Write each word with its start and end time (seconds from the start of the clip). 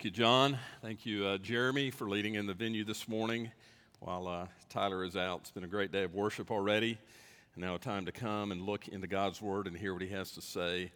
Thank 0.00 0.16
you, 0.16 0.24
John. 0.24 0.58
Thank 0.80 1.04
you, 1.04 1.26
uh, 1.26 1.36
Jeremy, 1.36 1.90
for 1.90 2.08
leading 2.08 2.36
in 2.36 2.46
the 2.46 2.54
venue 2.54 2.84
this 2.84 3.06
morning 3.06 3.52
while 3.98 4.26
uh, 4.28 4.46
Tyler 4.70 5.04
is 5.04 5.14
out. 5.14 5.40
It's 5.40 5.50
been 5.50 5.62
a 5.62 5.68
great 5.68 5.92
day 5.92 6.04
of 6.04 6.14
worship 6.14 6.50
already. 6.50 6.96
And 7.54 7.62
now, 7.62 7.74
a 7.74 7.78
time 7.78 8.06
to 8.06 8.10
come 8.10 8.50
and 8.50 8.62
look 8.62 8.88
into 8.88 9.06
God's 9.06 9.42
Word 9.42 9.66
and 9.66 9.76
hear 9.76 9.92
what 9.92 10.00
He 10.00 10.08
has 10.08 10.30
to 10.32 10.40
say 10.40 10.90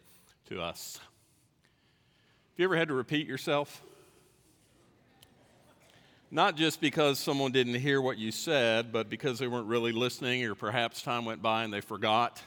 to 0.49 0.59
us. 0.59 0.99
Have 1.03 2.57
you 2.57 2.65
ever 2.65 2.75
had 2.75 2.87
to 2.87 2.95
repeat 2.95 3.27
yourself? 3.27 3.79
Not 6.31 6.57
just 6.57 6.81
because 6.81 7.19
someone 7.19 7.51
didn't 7.51 7.75
hear 7.75 8.01
what 8.01 8.17
you 8.17 8.31
said, 8.31 8.91
but 8.91 9.07
because 9.07 9.37
they 9.37 9.47
weren't 9.47 9.67
really 9.67 9.91
listening, 9.91 10.43
or 10.45 10.55
perhaps 10.55 11.03
time 11.03 11.25
went 11.25 11.43
by 11.43 11.63
and 11.63 11.71
they 11.71 11.81
forgot. 11.81 12.41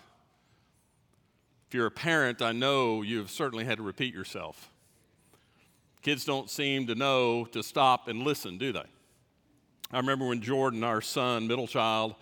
If 1.68 1.74
you're 1.74 1.86
a 1.86 1.92
parent, 1.92 2.42
I 2.42 2.50
know 2.50 3.02
you've 3.02 3.30
certainly 3.30 3.64
had 3.64 3.76
to 3.76 3.84
repeat 3.84 4.12
yourself. 4.12 4.72
Kids 6.08 6.24
don't 6.24 6.48
seem 6.48 6.86
to 6.86 6.94
know 6.94 7.44
to 7.52 7.62
stop 7.62 8.08
and 8.08 8.22
listen, 8.22 8.56
do 8.56 8.72
they? 8.72 8.86
I 9.92 9.98
remember 9.98 10.26
when 10.26 10.40
Jordan, 10.40 10.82
our 10.82 11.02
son, 11.02 11.46
middle 11.46 11.66
child, 11.66 12.14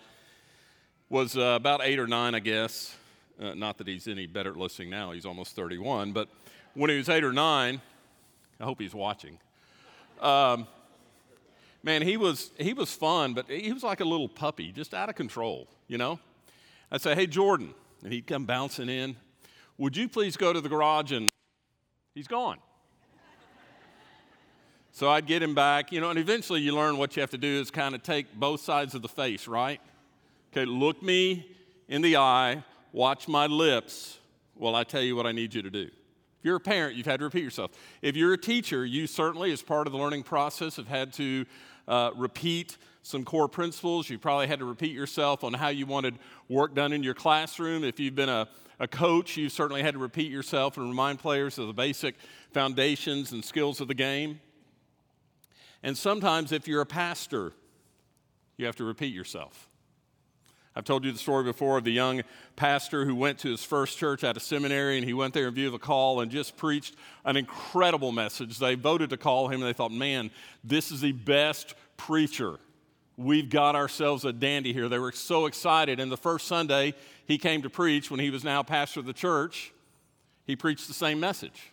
was 1.07 1.37
uh, 1.37 1.55
about 1.55 1.79
eight 1.81 1.97
or 1.97 2.05
nine, 2.05 2.35
I 2.35 2.39
guess. 2.39 2.93
Uh, 3.39 3.53
not 3.53 3.77
that 3.77 3.87
he's 3.87 4.09
any 4.09 4.25
better 4.25 4.49
at 4.49 4.57
listening 4.57 4.89
now, 4.89 5.13
he's 5.13 5.25
almost 5.25 5.55
31. 5.55 6.11
But 6.11 6.27
when 6.73 6.89
he 6.89 6.97
was 6.97 7.07
eight 7.07 7.23
or 7.23 7.31
nine, 7.31 7.79
I 8.59 8.65
hope 8.65 8.81
he's 8.81 8.93
watching. 8.93 9.39
Um, 10.19 10.67
man, 11.81 12.01
he 12.01 12.17
was, 12.17 12.51
he 12.57 12.73
was 12.73 12.93
fun, 12.93 13.33
but 13.33 13.49
he 13.49 13.71
was 13.71 13.83
like 13.83 14.01
a 14.01 14.05
little 14.05 14.27
puppy, 14.27 14.73
just 14.73 14.93
out 14.93 15.07
of 15.07 15.15
control, 15.15 15.65
you 15.87 15.97
know? 15.97 16.19
I'd 16.91 16.99
say, 16.99 17.15
hey, 17.15 17.25
Jordan, 17.25 17.73
and 18.03 18.11
he'd 18.11 18.27
come 18.27 18.43
bouncing 18.43 18.89
in. 18.89 19.15
Would 19.77 19.95
you 19.95 20.09
please 20.09 20.35
go 20.35 20.51
to 20.51 20.59
the 20.59 20.67
garage 20.67 21.13
and 21.13 21.31
he's 22.13 22.27
gone. 22.27 22.57
So 24.97 25.11
I'd 25.11 25.27
get 25.27 25.43
him 25.43 25.53
back, 25.53 25.91
you 25.91 26.01
know, 26.01 26.09
and 26.09 26.17
eventually 26.17 26.59
you 26.59 26.73
learn 26.73 26.97
what 26.97 27.15
you 27.15 27.21
have 27.21 27.29
to 27.29 27.37
do 27.37 27.61
is 27.61 27.69
kind 27.69 27.93
of 27.93 28.01
take 28.01 28.33
both 28.33 28.61
sides 28.61 28.95
of 28.95 29.03
the 29.03 29.07
face, 29.07 29.47
right? 29.47 29.79
Okay, 30.51 30.65
look 30.65 31.03
me 31.03 31.51
in 31.87 32.01
the 32.01 32.17
eye, 32.17 32.63
watch 32.93 33.27
my 33.27 33.45
lips 33.45 34.17
while 34.55 34.73
I 34.73 34.83
tell 34.83 35.03
you 35.03 35.15
what 35.15 35.27
I 35.27 35.33
need 35.33 35.53
you 35.53 35.61
to 35.61 35.69
do. 35.69 35.83
If 35.83 35.91
you're 36.41 36.55
a 36.55 36.59
parent, 36.59 36.95
you've 36.95 37.05
had 37.05 37.19
to 37.19 37.25
repeat 37.25 37.43
yourself. 37.43 37.73
If 38.01 38.15
you're 38.15 38.33
a 38.33 38.39
teacher, 38.39 38.87
you 38.87 39.05
certainly, 39.05 39.51
as 39.51 39.61
part 39.61 39.85
of 39.85 39.93
the 39.93 39.99
learning 39.99 40.23
process, 40.23 40.77
have 40.77 40.87
had 40.87 41.13
to 41.13 41.45
uh, 41.87 42.09
repeat 42.15 42.79
some 43.03 43.23
core 43.23 43.47
principles. 43.47 44.09
You 44.09 44.17
probably 44.17 44.47
had 44.47 44.57
to 44.57 44.65
repeat 44.65 44.93
yourself 44.93 45.43
on 45.43 45.53
how 45.53 45.67
you 45.67 45.85
wanted 45.85 46.15
work 46.49 46.73
done 46.73 46.91
in 46.91 47.03
your 47.03 47.13
classroom. 47.13 47.83
If 47.83 47.99
you've 47.99 48.15
been 48.15 48.29
a, 48.29 48.47
a 48.79 48.87
coach, 48.87 49.37
you 49.37 49.49
certainly 49.49 49.83
had 49.83 49.93
to 49.93 49.99
repeat 49.99 50.31
yourself 50.31 50.75
and 50.75 50.89
remind 50.89 51.19
players 51.19 51.59
of 51.59 51.67
the 51.67 51.73
basic 51.73 52.15
foundations 52.51 53.31
and 53.31 53.45
skills 53.45 53.79
of 53.79 53.87
the 53.87 53.93
game. 53.93 54.39
And 55.83 55.97
sometimes, 55.97 56.51
if 56.51 56.67
you're 56.67 56.81
a 56.81 56.85
pastor, 56.85 57.53
you 58.57 58.65
have 58.65 58.75
to 58.77 58.83
repeat 58.83 59.13
yourself. 59.13 59.69
I've 60.77 60.83
told 60.83 61.05
you 61.05 61.11
the 61.11 61.17
story 61.17 61.43
before 61.43 61.79
of 61.79 61.85
the 61.85 61.91
young 61.91 62.21
pastor 62.55 63.03
who 63.03 63.15
went 63.15 63.39
to 63.39 63.49
his 63.49 63.63
first 63.63 63.97
church 63.97 64.23
at 64.23 64.37
a 64.37 64.39
seminary 64.39 64.97
and 64.97 65.05
he 65.05 65.13
went 65.13 65.33
there 65.33 65.47
in 65.47 65.53
view 65.55 65.67
of 65.67 65.73
a 65.73 65.79
call 65.79 66.19
and 66.19 66.29
just 66.29 66.55
preached 66.55 66.95
an 67.25 67.35
incredible 67.35 68.11
message. 68.11 68.59
They 68.59 68.75
voted 68.75 69.09
to 69.09 69.17
call 69.17 69.47
him 69.47 69.61
and 69.61 69.63
they 69.63 69.73
thought, 69.73 69.91
man, 69.91 70.29
this 70.63 70.91
is 70.91 71.01
the 71.01 71.13
best 71.13 71.73
preacher. 71.97 72.59
We've 73.17 73.49
got 73.49 73.75
ourselves 73.75 74.23
a 74.23 74.31
dandy 74.31 74.71
here. 74.71 74.87
They 74.87 74.99
were 74.99 75.11
so 75.11 75.47
excited. 75.47 75.99
And 75.99 76.11
the 76.11 76.17
first 76.17 76.45
Sunday 76.45 76.93
he 77.25 77.39
came 77.39 77.63
to 77.63 77.71
preach 77.71 78.11
when 78.11 78.19
he 78.19 78.29
was 78.29 78.43
now 78.43 78.61
pastor 78.61 78.99
of 78.99 79.07
the 79.07 79.13
church, 79.13 79.73
he 80.45 80.55
preached 80.55 80.87
the 80.87 80.93
same 80.93 81.19
message. 81.19 81.71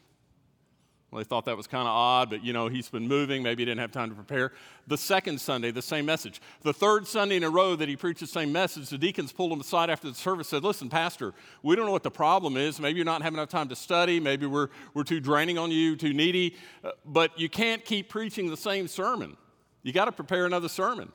Well, 1.15 1.23
they 1.23 1.29
thought 1.29 1.45
that 1.45 1.57
was 1.57 1.69
kind 1.69 1.87
of 1.87 1.95
odd, 1.95 2.29
but 2.29 2.45
you 2.45 2.53
know, 2.53 2.67
he's 2.67 2.89
been 2.89 3.07
moving. 3.07 3.41
Maybe 3.41 3.61
he 3.61 3.67
didn't 3.67 3.79
have 3.79 3.93
time 3.93 4.09
to 4.09 4.17
prepare. 4.17 4.51
The 4.89 4.99
second 4.99 5.41
Sunday, 5.41 5.71
the 5.71 5.81
same 5.81 6.07
message. 6.07 6.41
The 6.63 6.73
third 6.73 7.07
Sunday 7.07 7.37
in 7.37 7.45
a 7.45 7.51
row 7.51 7.77
that 7.77 7.89
he 7.89 7.95
preached 7.95 8.19
the 8.19 8.27
same 8.27 8.51
message, 8.51 8.89
the 8.89 8.99
deacons 8.99 9.31
pulled 9.31 9.53
him 9.53 9.61
aside 9.61 9.91
after 9.91 10.09
the 10.09 10.17
service 10.17 10.49
said, 10.49 10.65
Listen, 10.65 10.91
Pastor, 10.91 11.33
we 11.63 11.77
don't 11.77 11.87
know 11.87 11.93
what 11.93 12.03
the 12.03 12.11
problem 12.11 12.57
is. 12.57 12.81
Maybe 12.81 12.97
you're 12.97 13.05
not 13.05 13.23
having 13.23 13.39
enough 13.39 13.49
time 13.49 13.69
to 13.69 13.77
study. 13.77 14.19
Maybe 14.19 14.47
we're, 14.47 14.71
we're 14.93 15.05
too 15.05 15.21
draining 15.21 15.57
on 15.57 15.71
you, 15.71 15.95
too 15.95 16.13
needy. 16.13 16.57
Uh, 16.83 16.91
but 17.07 17.39
you 17.39 17.49
can't 17.49 17.85
keep 17.85 18.09
preaching 18.09 18.51
the 18.51 18.57
same 18.57 18.89
sermon. 18.89 19.37
You 19.85 19.93
got 19.93 20.07
to 20.07 20.13
prepare 20.13 20.47
another 20.47 20.69
sermon. 20.69 21.13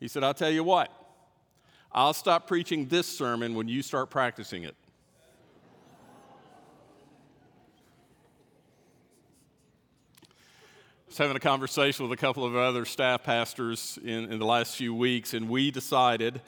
He 0.00 0.08
said, 0.08 0.22
I'll 0.22 0.34
tell 0.34 0.50
you 0.50 0.64
what, 0.64 0.92
I'll 1.90 2.12
stop 2.12 2.46
preaching 2.46 2.88
this 2.88 3.06
sermon 3.06 3.54
when 3.54 3.68
you 3.68 3.80
start 3.80 4.10
practicing 4.10 4.64
it. 4.64 4.76
Was 11.08 11.16
having 11.16 11.36
a 11.36 11.40
conversation 11.40 12.06
with 12.06 12.16
a 12.16 12.20
couple 12.20 12.44
of 12.44 12.54
other 12.54 12.84
staff 12.84 13.22
pastors 13.22 13.98
in, 14.04 14.30
in 14.30 14.38
the 14.38 14.44
last 14.44 14.76
few 14.76 14.94
weeks, 14.94 15.32
and 15.32 15.48
we 15.48 15.70
decided 15.70 16.42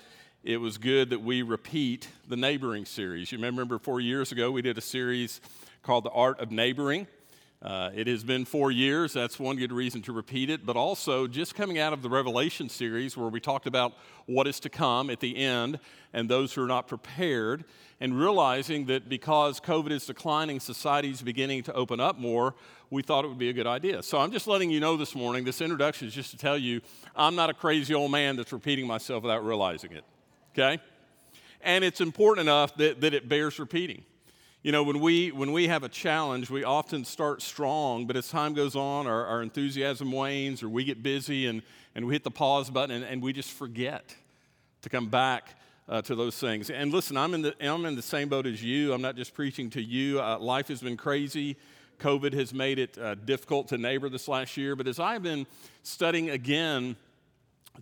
it 0.44 0.58
was 0.58 0.76
good 0.76 1.10
that 1.10 1.22
we 1.22 1.40
repeat 1.40 2.08
the 2.28 2.36
neighboring 2.36 2.84
series. 2.84 3.32
You 3.32 3.38
remember 3.38 3.78
four 3.78 4.00
years 4.00 4.32
ago, 4.32 4.50
we 4.50 4.60
did 4.60 4.76
a 4.76 4.82
series 4.82 5.40
called 5.82 6.04
The 6.04 6.10
Art 6.10 6.40
of 6.40 6.50
Neighboring. 6.50 7.06
Uh, 7.62 7.90
it 7.94 8.06
has 8.06 8.24
been 8.24 8.46
four 8.46 8.70
years. 8.70 9.12
That's 9.12 9.38
one 9.38 9.56
good 9.56 9.70
reason 9.70 10.00
to 10.02 10.12
repeat 10.12 10.48
it. 10.48 10.64
But 10.64 10.76
also, 10.76 11.26
just 11.26 11.54
coming 11.54 11.78
out 11.78 11.92
of 11.92 12.00
the 12.00 12.08
Revelation 12.08 12.70
series, 12.70 13.18
where 13.18 13.28
we 13.28 13.38
talked 13.38 13.66
about 13.66 13.92
what 14.24 14.46
is 14.46 14.60
to 14.60 14.70
come 14.70 15.10
at 15.10 15.20
the 15.20 15.36
end 15.36 15.78
and 16.14 16.28
those 16.28 16.54
who 16.54 16.62
are 16.62 16.66
not 16.66 16.88
prepared, 16.88 17.64
and 18.00 18.18
realizing 18.18 18.86
that 18.86 19.10
because 19.10 19.60
COVID 19.60 19.90
is 19.90 20.06
declining, 20.06 20.58
society 20.58 21.10
is 21.10 21.20
beginning 21.20 21.62
to 21.64 21.74
open 21.74 22.00
up 22.00 22.18
more, 22.18 22.54
we 22.88 23.02
thought 23.02 23.26
it 23.26 23.28
would 23.28 23.38
be 23.38 23.50
a 23.50 23.52
good 23.52 23.66
idea. 23.66 24.02
So 24.02 24.18
I'm 24.18 24.32
just 24.32 24.46
letting 24.46 24.70
you 24.70 24.80
know 24.80 24.96
this 24.96 25.14
morning, 25.14 25.44
this 25.44 25.60
introduction 25.60 26.08
is 26.08 26.14
just 26.14 26.30
to 26.30 26.38
tell 26.38 26.56
you 26.56 26.80
I'm 27.14 27.36
not 27.36 27.50
a 27.50 27.54
crazy 27.54 27.92
old 27.92 28.10
man 28.10 28.36
that's 28.36 28.54
repeating 28.54 28.86
myself 28.86 29.22
without 29.22 29.44
realizing 29.44 29.92
it. 29.92 30.04
Okay? 30.54 30.82
And 31.60 31.84
it's 31.84 32.00
important 32.00 32.48
enough 32.48 32.74
that, 32.76 33.02
that 33.02 33.12
it 33.12 33.28
bears 33.28 33.58
repeating. 33.58 34.02
You 34.62 34.72
know, 34.72 34.82
when 34.82 35.00
we, 35.00 35.30
when 35.32 35.52
we 35.52 35.68
have 35.68 35.84
a 35.84 35.88
challenge, 35.88 36.50
we 36.50 36.64
often 36.64 37.06
start 37.06 37.40
strong, 37.40 38.06
but 38.06 38.14
as 38.14 38.28
time 38.28 38.52
goes 38.52 38.76
on, 38.76 39.06
our, 39.06 39.24
our 39.24 39.42
enthusiasm 39.42 40.12
wanes 40.12 40.62
or 40.62 40.68
we 40.68 40.84
get 40.84 41.02
busy 41.02 41.46
and, 41.46 41.62
and 41.94 42.06
we 42.06 42.12
hit 42.12 42.24
the 42.24 42.30
pause 42.30 42.68
button 42.68 42.96
and, 42.96 43.04
and 43.06 43.22
we 43.22 43.32
just 43.32 43.50
forget 43.52 44.14
to 44.82 44.90
come 44.90 45.08
back 45.08 45.58
uh, 45.88 46.02
to 46.02 46.14
those 46.14 46.38
things. 46.38 46.68
And 46.68 46.92
listen, 46.92 47.16
I'm 47.16 47.32
in, 47.32 47.40
the, 47.40 47.54
I'm 47.66 47.86
in 47.86 47.96
the 47.96 48.02
same 48.02 48.28
boat 48.28 48.44
as 48.44 48.62
you. 48.62 48.92
I'm 48.92 49.00
not 49.00 49.16
just 49.16 49.32
preaching 49.32 49.70
to 49.70 49.82
you. 49.82 50.20
Uh, 50.20 50.38
life 50.38 50.68
has 50.68 50.82
been 50.82 50.98
crazy. 50.98 51.56
COVID 51.98 52.34
has 52.34 52.52
made 52.52 52.78
it 52.78 52.98
uh, 52.98 53.14
difficult 53.14 53.68
to 53.68 53.78
neighbor 53.78 54.10
this 54.10 54.28
last 54.28 54.58
year. 54.58 54.76
But 54.76 54.86
as 54.88 55.00
I've 55.00 55.22
been 55.22 55.46
studying 55.84 56.28
again 56.28 56.96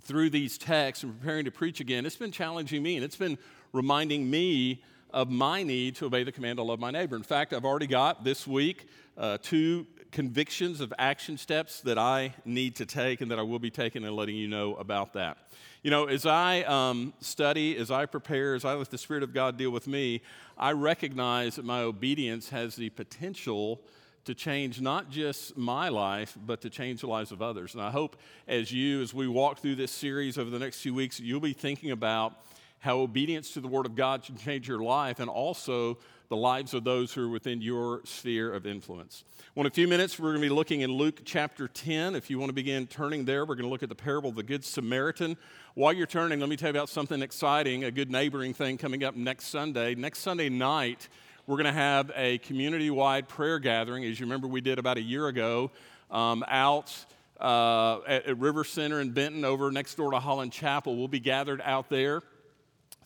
through 0.02 0.30
these 0.30 0.56
texts 0.56 1.02
and 1.02 1.18
preparing 1.18 1.44
to 1.46 1.50
preach 1.50 1.80
again, 1.80 2.06
it's 2.06 2.14
been 2.14 2.30
challenging 2.30 2.84
me 2.84 2.94
and 2.94 3.04
it's 3.04 3.16
been 3.16 3.36
reminding 3.72 4.30
me 4.30 4.80
of 5.10 5.30
my 5.30 5.62
need 5.62 5.96
to 5.96 6.06
obey 6.06 6.22
the 6.22 6.32
command 6.32 6.58
to 6.58 6.62
love 6.62 6.78
my 6.78 6.90
neighbor. 6.90 7.16
In 7.16 7.22
fact, 7.22 7.52
I've 7.52 7.64
already 7.64 7.86
got 7.86 8.24
this 8.24 8.46
week 8.46 8.86
uh, 9.16 9.38
two 9.42 9.86
convictions 10.12 10.80
of 10.80 10.92
action 10.98 11.36
steps 11.36 11.80
that 11.82 11.98
I 11.98 12.34
need 12.44 12.76
to 12.76 12.86
take 12.86 13.20
and 13.20 13.30
that 13.30 13.38
I 13.38 13.42
will 13.42 13.58
be 13.58 13.70
taking 13.70 14.04
and 14.04 14.14
letting 14.16 14.36
you 14.36 14.48
know 14.48 14.74
about 14.76 15.12
that. 15.14 15.38
You 15.82 15.90
know, 15.90 16.06
as 16.06 16.26
I 16.26 16.62
um, 16.62 17.12
study, 17.20 17.76
as 17.76 17.90
I 17.90 18.06
prepare, 18.06 18.54
as 18.54 18.64
I 18.64 18.74
let 18.74 18.90
the 18.90 18.98
Spirit 18.98 19.22
of 19.22 19.32
God 19.32 19.56
deal 19.56 19.70
with 19.70 19.86
me, 19.86 20.22
I 20.56 20.72
recognize 20.72 21.56
that 21.56 21.64
my 21.64 21.80
obedience 21.80 22.48
has 22.50 22.74
the 22.74 22.90
potential 22.90 23.80
to 24.24 24.34
change 24.34 24.80
not 24.80 25.08
just 25.08 25.56
my 25.56 25.88
life, 25.88 26.36
but 26.44 26.60
to 26.62 26.70
change 26.70 27.00
the 27.00 27.06
lives 27.06 27.32
of 27.32 27.40
others. 27.40 27.74
And 27.74 27.82
I 27.82 27.90
hope 27.90 28.16
as 28.46 28.70
you, 28.72 29.00
as 29.02 29.14
we 29.14 29.28
walk 29.28 29.58
through 29.58 29.76
this 29.76 29.92
series 29.92 30.36
over 30.36 30.50
the 30.50 30.58
next 30.58 30.80
few 30.80 30.92
weeks, 30.92 31.20
you'll 31.20 31.40
be 31.40 31.52
thinking 31.52 31.92
about 31.92 32.34
how 32.80 32.98
obedience 32.98 33.52
to 33.52 33.60
the 33.60 33.68
Word 33.68 33.86
of 33.86 33.94
God 33.94 34.24
should 34.24 34.38
change 34.38 34.68
your 34.68 34.78
life 34.78 35.20
and 35.20 35.28
also 35.28 35.98
the 36.28 36.36
lives 36.36 36.74
of 36.74 36.84
those 36.84 37.12
who 37.12 37.24
are 37.24 37.28
within 37.28 37.62
your 37.62 38.02
sphere 38.04 38.52
of 38.52 38.66
influence. 38.66 39.24
Well, 39.54 39.62
in 39.62 39.66
a 39.66 39.74
few 39.74 39.88
minutes, 39.88 40.18
we're 40.18 40.30
going 40.30 40.42
to 40.42 40.48
be 40.48 40.54
looking 40.54 40.82
in 40.82 40.92
Luke 40.92 41.22
chapter 41.24 41.68
10. 41.68 42.14
If 42.14 42.28
you 42.28 42.38
want 42.38 42.50
to 42.50 42.54
begin 42.54 42.86
turning 42.86 43.24
there, 43.24 43.46
we're 43.46 43.54
going 43.54 43.64
to 43.64 43.70
look 43.70 43.82
at 43.82 43.88
the 43.88 43.94
parable 43.94 44.30
of 44.30 44.36
the 44.36 44.42
Good 44.42 44.64
Samaritan. 44.64 45.38
While 45.74 45.94
you're 45.94 46.06
turning, 46.06 46.40
let 46.40 46.50
me 46.50 46.56
tell 46.56 46.68
you 46.68 46.78
about 46.78 46.90
something 46.90 47.22
exciting, 47.22 47.84
a 47.84 47.90
good 47.90 48.10
neighboring 48.10 48.52
thing 48.52 48.76
coming 48.76 49.04
up 49.04 49.16
next 49.16 49.46
Sunday. 49.46 49.94
Next 49.94 50.18
Sunday 50.20 50.50
night, 50.50 51.08
we're 51.46 51.56
going 51.56 51.64
to 51.64 51.72
have 51.72 52.12
a 52.14 52.38
community 52.38 52.90
wide 52.90 53.26
prayer 53.26 53.58
gathering, 53.58 54.04
as 54.04 54.20
you 54.20 54.26
remember, 54.26 54.46
we 54.46 54.60
did 54.60 54.78
about 54.78 54.98
a 54.98 55.02
year 55.02 55.28
ago 55.28 55.70
um, 56.10 56.44
out. 56.46 56.94
Uh, 57.40 58.00
at, 58.08 58.26
at 58.26 58.38
River 58.38 58.64
Center 58.64 59.00
in 59.00 59.12
Benton, 59.12 59.44
over 59.44 59.70
next 59.70 59.94
door 59.94 60.10
to 60.10 60.18
Holland 60.18 60.50
Chapel. 60.50 60.96
We'll 60.96 61.06
be 61.06 61.20
gathered 61.20 61.60
out 61.64 61.88
there. 61.88 62.24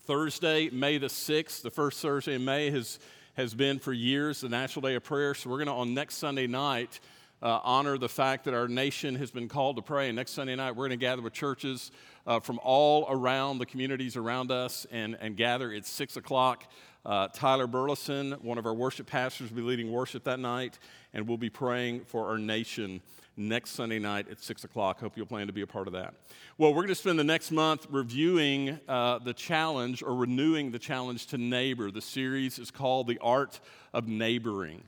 Thursday, 0.04 0.69
May 0.69 0.99
the 0.99 1.06
6th, 1.06 1.62
the 1.62 1.70
first 1.70 2.00
Thursday 2.00 2.34
in 2.34 2.44
May, 2.44 2.70
has, 2.70 2.99
has 3.34 3.54
been 3.54 3.78
for 3.78 3.93
years 3.93 4.40
the 4.40 4.49
National 4.49 4.81
Day 4.81 4.96
of 4.96 5.04
Prayer. 5.04 5.32
So 5.32 5.49
we're 5.49 5.58
going 5.58 5.69
to, 5.69 5.75
on 5.75 5.94
next 5.94 6.16
Sunday 6.16 6.49
night, 6.49 6.99
uh, 7.40 7.60
honor 7.62 7.96
the 7.96 8.08
fact 8.08 8.46
that 8.46 8.54
our 8.54 8.66
nation 8.66 9.14
has 9.14 9.31
been 9.31 9.49
called 9.49 9.76
to 9.76 9.82
pray. 9.82 10.08
And 10.08 10.16
next 10.16 10.32
Sunday 10.32 10.56
night, 10.56 10.72
we're 10.72 10.88
going 10.88 10.90
to 10.90 10.96
gather 10.96 11.22
with 11.22 11.34
churches 11.34 11.93
uh, 12.26 12.40
from 12.40 12.58
all 12.64 13.06
around 13.08 13.58
the 13.58 13.66
communities 13.66 14.16
around 14.16 14.50
us 14.50 14.88
and, 14.90 15.16
and 15.20 15.37
gather. 15.37 15.72
It's 15.72 15.88
6 15.88 16.16
o'clock 16.16 16.64
Uh, 17.05 17.28
Tyler 17.28 17.69
Burleson, 17.69 18.32
one 18.43 18.58
of 18.58 18.66
our 18.66 18.75
worship 18.75 19.06
pastors, 19.06 19.50
will 19.50 19.56
be 19.56 19.62
leading 19.62 19.90
worship 19.90 20.25
that 20.25 20.38
night, 20.38 20.78
and 21.12 21.28
we'll 21.28 21.37
be 21.37 21.50
praying 21.50 22.00
for 22.06 22.28
our 22.28 22.38
nation 22.38 23.00
next 23.37 23.70
Sunday 23.70 23.99
night 23.99 24.29
at 24.31 24.40
6 24.40 24.64
o'clock. 24.64 25.00
Hope 25.00 25.17
you'll 25.17 25.26
plan 25.26 25.46
to 25.46 25.52
be 25.52 25.62
a 25.62 25.67
part 25.67 25.87
of 25.87 25.93
that. 25.94 26.14
Well, 26.58 26.70
we're 26.70 26.82
going 26.82 26.88
to 26.88 26.94
spend 26.94 27.19
the 27.19 27.25
next 27.25 27.50
month 27.50 27.87
reviewing 27.90 28.79
uh, 28.88 29.19
the 29.19 29.32
challenge 29.32 30.02
or 30.02 30.14
renewing 30.14 30.70
the 30.70 30.79
challenge 30.79 31.26
to 31.29 31.38
neighbor. 31.38 31.90
The 31.90 32.02
series 32.02 32.58
is 32.58 32.70
called 32.70 33.06
The 33.06 33.19
Art 33.20 33.61
of 33.93 34.06
Neighboring. 34.06 34.84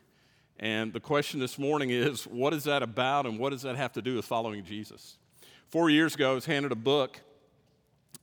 And 0.58 0.93
the 0.93 1.00
question 1.00 1.41
this 1.41 1.58
morning 1.58 1.91
is 1.91 2.25
what 2.25 2.55
is 2.55 2.64
that 2.64 2.82
about 2.82 3.26
and 3.26 3.38
what 3.38 3.50
does 3.50 3.62
that 3.62 3.76
have 3.76 3.93
to 3.94 4.02
do 4.02 4.17
with 4.17 4.25
following 4.25 4.64
Jesus? 4.64 5.17
Four 5.69 5.91
years 5.91 6.14
ago, 6.14 6.32
I 6.32 6.35
was 6.35 6.46
handed 6.46 6.70
a 6.70 6.76
book 6.76 7.20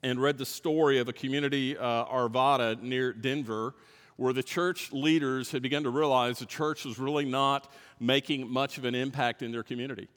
and 0.03 0.21
read 0.21 0.37
the 0.37 0.45
story 0.45 0.99
of 0.99 1.07
a 1.07 1.13
community, 1.13 1.77
uh, 1.77 2.05
Arvada, 2.05 2.81
near 2.81 3.13
Denver, 3.13 3.75
where 4.21 4.33
the 4.33 4.43
church 4.43 4.91
leaders 4.91 5.49
had 5.49 5.63
begun 5.63 5.81
to 5.81 5.89
realize 5.89 6.37
the 6.37 6.45
church 6.45 6.85
was 6.85 6.99
really 6.99 7.25
not 7.25 7.71
making 7.99 8.47
much 8.47 8.77
of 8.77 8.85
an 8.85 8.93
impact 8.93 9.41
in 9.41 9.51
their 9.51 9.63
community. 9.63 10.07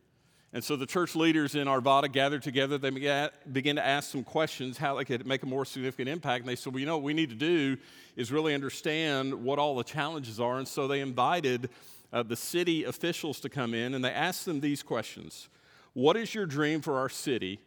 And 0.52 0.62
so 0.62 0.76
the 0.76 0.84
church 0.84 1.16
leaders 1.16 1.54
in 1.54 1.68
Arvada 1.68 2.12
gathered 2.12 2.42
together. 2.42 2.76
They 2.76 2.90
began 2.90 3.76
to 3.76 3.84
ask 3.84 4.12
some 4.12 4.22
questions 4.22 4.76
how 4.76 4.96
they 4.96 5.06
could 5.06 5.26
make 5.26 5.42
a 5.42 5.46
more 5.46 5.64
significant 5.64 6.10
impact. 6.10 6.42
And 6.42 6.48
they 6.50 6.54
said, 6.54 6.74
well, 6.74 6.80
you 6.80 6.86
know, 6.86 6.98
what 6.98 7.02
we 7.02 7.14
need 7.14 7.30
to 7.30 7.34
do 7.34 7.78
is 8.14 8.30
really 8.30 8.52
understand 8.52 9.42
what 9.42 9.58
all 9.58 9.74
the 9.74 9.82
challenges 9.82 10.38
are. 10.38 10.58
And 10.58 10.68
so 10.68 10.86
they 10.86 11.00
invited 11.00 11.70
uh, 12.12 12.22
the 12.22 12.36
city 12.36 12.84
officials 12.84 13.40
to 13.40 13.48
come 13.48 13.72
in 13.72 13.94
and 13.94 14.04
they 14.04 14.12
asked 14.12 14.44
them 14.44 14.60
these 14.60 14.82
questions 14.82 15.48
What 15.94 16.18
is 16.18 16.34
your 16.34 16.44
dream 16.44 16.82
for 16.82 16.98
our 16.98 17.08
city? 17.08 17.58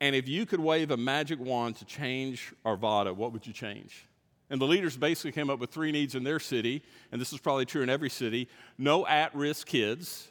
And 0.00 0.14
if 0.14 0.28
you 0.28 0.46
could 0.46 0.60
wave 0.60 0.92
a 0.92 0.96
magic 0.96 1.40
wand 1.40 1.76
to 1.76 1.84
change 1.84 2.54
Arvada, 2.64 3.12
what 3.12 3.32
would 3.32 3.44
you 3.44 3.52
change? 3.52 4.06
And 4.50 4.60
the 4.60 4.66
leaders 4.66 4.96
basically 4.96 5.32
came 5.32 5.48
up 5.50 5.58
with 5.58 5.70
three 5.70 5.90
needs 5.90 6.14
in 6.14 6.22
their 6.22 6.38
city, 6.38 6.82
and 7.10 7.20
this 7.20 7.32
is 7.32 7.40
probably 7.40 7.64
true 7.64 7.82
in 7.82 7.88
every 7.88 8.10
city 8.10 8.48
no 8.76 9.06
at 9.06 9.34
risk 9.34 9.66
kids, 9.66 10.28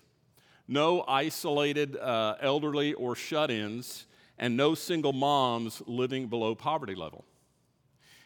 no 0.67 1.03
isolated 1.07 1.97
uh, 1.97 2.35
elderly 2.39 2.93
or 2.93 3.15
shut 3.15 3.49
ins, 3.49 4.05
and 4.37 4.55
no 4.55 4.75
single 4.75 5.13
moms 5.13 5.81
living 5.87 6.27
below 6.27 6.55
poverty 6.55 6.95
level. 6.95 7.25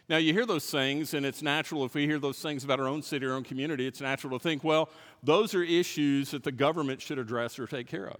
Now, 0.08 0.16
you 0.16 0.32
hear 0.32 0.46
those 0.46 0.70
things, 0.70 1.12
and 1.12 1.26
it's 1.26 1.42
natural 1.42 1.84
if 1.84 1.94
we 1.94 2.06
hear 2.06 2.18
those 2.18 2.38
things 2.38 2.64
about 2.64 2.80
our 2.80 2.88
own 2.88 3.02
city, 3.02 3.26
our 3.26 3.34
own 3.34 3.44
community, 3.44 3.86
it's 3.86 4.00
natural 4.00 4.38
to 4.38 4.42
think, 4.42 4.64
well, 4.64 4.88
those 5.22 5.54
are 5.54 5.62
issues 5.62 6.30
that 6.30 6.44
the 6.44 6.52
government 6.52 7.02
should 7.02 7.18
address 7.18 7.58
or 7.58 7.66
take 7.66 7.86
care 7.86 8.08
of. 8.08 8.16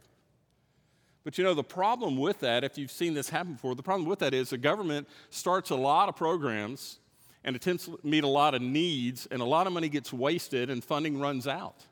But 1.25 1.38
you 1.38 1.44
know, 1.44 1.55
the 1.55 1.64
problem 1.64 2.19
with 2.19 2.41
that, 2.41 2.62
if 2.62 2.76
you've 2.76 2.91
seen 2.91 3.14
this 3.14 3.31
happen 3.31 3.55
before, 3.55 3.75
the 3.75 3.82
problem 3.82 4.09
with 4.09 4.19
that 4.19 4.35
is 4.35 4.50
the 4.50 4.59
government 4.59 5.09
starts 5.31 5.71
a 5.71 5.76
lot 5.76 6.09
of 6.09 6.17
programs 6.17 6.99
and 7.44 7.56
attempts 7.56 7.87
to 7.87 7.99
meet 8.02 8.25
a 8.25 8.29
lot 8.29 8.55
of 8.55 8.62
needs, 8.62 9.26
and 9.31 9.40
a 9.40 9.44
lot 9.44 9.67
of 9.67 9.73
money 9.73 9.88
gets 9.88 10.12
wasted 10.12 10.70
and 10.70 10.82
funding 10.82 11.19
runs 11.19 11.46
out. 11.46 11.87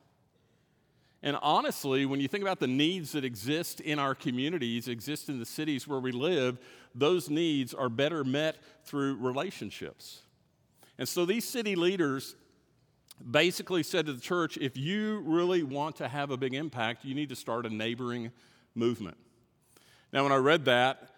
And 1.22 1.36
honestly, 1.42 2.06
when 2.06 2.20
you 2.20 2.28
think 2.28 2.42
about 2.42 2.60
the 2.60 2.66
needs 2.66 3.12
that 3.12 3.24
exist 3.24 3.80
in 3.80 3.98
our 3.98 4.14
communities, 4.14 4.86
exist 4.86 5.28
in 5.28 5.38
the 5.38 5.46
cities 5.46 5.88
where 5.88 5.98
we 5.98 6.12
live, 6.12 6.58
those 6.94 7.30
needs 7.30 7.74
are 7.74 7.88
better 7.88 8.22
met 8.22 8.56
through 8.84 9.16
relationships. 9.16 10.20
And 10.98 11.08
so 11.08 11.24
these 11.24 11.44
city 11.44 11.74
leaders 11.74 12.36
basically 13.30 13.82
said 13.82 14.06
to 14.06 14.12
the 14.12 14.20
church 14.20 14.56
if 14.58 14.76
you 14.76 15.20
really 15.20 15.62
want 15.62 15.96
to 15.96 16.08
have 16.08 16.30
a 16.30 16.36
big 16.36 16.54
impact, 16.54 17.04
you 17.04 17.14
need 17.14 17.30
to 17.30 17.36
start 17.36 17.66
a 17.66 17.70
neighboring 17.70 18.30
movement. 18.74 19.16
Now, 20.12 20.22
when 20.22 20.32
I 20.32 20.36
read 20.36 20.66
that, 20.66 21.10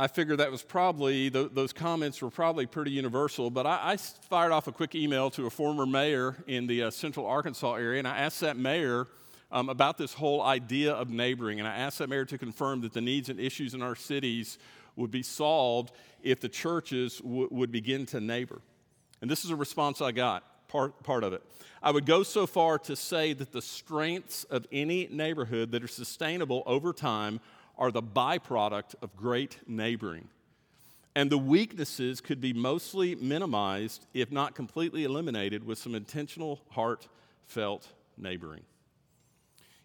I 0.00 0.06
figured 0.06 0.38
that 0.38 0.52
was 0.52 0.62
probably, 0.62 1.28
th- 1.28 1.50
those 1.54 1.72
comments 1.72 2.22
were 2.22 2.30
probably 2.30 2.66
pretty 2.66 2.92
universal, 2.92 3.50
but 3.50 3.66
I, 3.66 3.80
I, 3.82 3.96
fired 3.96 4.52
off 4.52 4.68
a 4.68 4.72
quick 4.72 4.94
email 4.94 5.28
to 5.30 5.46
a 5.46 5.50
former 5.50 5.86
mayor 5.86 6.36
in 6.46 6.68
the 6.68 6.84
uh, 6.84 6.90
central 6.92 7.26
Arkansas 7.26 7.74
area, 7.74 7.98
and 7.98 8.06
I 8.06 8.18
asked 8.18 8.38
that 8.42 8.56
mayor 8.56 9.08
um, 9.50 9.68
about 9.68 9.98
this 9.98 10.14
whole 10.14 10.40
idea 10.40 10.92
of 10.92 11.10
neighboring. 11.10 11.58
And 11.58 11.68
I 11.68 11.74
asked 11.78 11.98
that 11.98 12.08
mayor 12.08 12.24
to 12.26 12.38
confirm 12.38 12.80
that 12.82 12.92
the 12.92 13.00
needs 13.00 13.28
and 13.28 13.40
issues 13.40 13.74
in 13.74 13.82
our 13.82 13.96
cities 13.96 14.58
would 14.94 15.10
be 15.10 15.24
solved 15.24 15.90
if 16.22 16.38
the 16.38 16.48
churches 16.48 17.18
w- 17.18 17.48
would 17.50 17.72
begin 17.72 18.06
to 18.06 18.20
neighbor. 18.20 18.60
And 19.20 19.28
this 19.28 19.44
is 19.44 19.50
a 19.50 19.56
response 19.56 20.00
I 20.00 20.12
got, 20.12 20.68
part, 20.68 21.02
part 21.02 21.24
of 21.24 21.32
it. 21.32 21.42
I 21.82 21.90
would 21.90 22.06
go 22.06 22.22
so 22.22 22.46
far 22.46 22.78
to 22.80 22.94
say 22.94 23.32
that 23.32 23.50
the 23.50 23.62
strengths 23.62 24.44
of 24.44 24.64
any 24.70 25.08
neighborhood 25.10 25.72
that 25.72 25.82
are 25.82 25.88
sustainable 25.88 26.62
over 26.66 26.92
time 26.92 27.40
are 27.78 27.90
the 27.90 28.02
byproduct 28.02 28.94
of 29.00 29.16
great 29.16 29.58
neighboring. 29.66 30.28
And 31.14 31.30
the 31.30 31.38
weaknesses 31.38 32.20
could 32.20 32.40
be 32.40 32.52
mostly 32.52 33.14
minimized, 33.14 34.06
if 34.14 34.30
not 34.30 34.54
completely 34.54 35.04
eliminated, 35.04 35.64
with 35.64 35.78
some 35.78 35.94
intentional, 35.94 36.60
heartfelt 36.70 37.88
neighboring. 38.16 38.62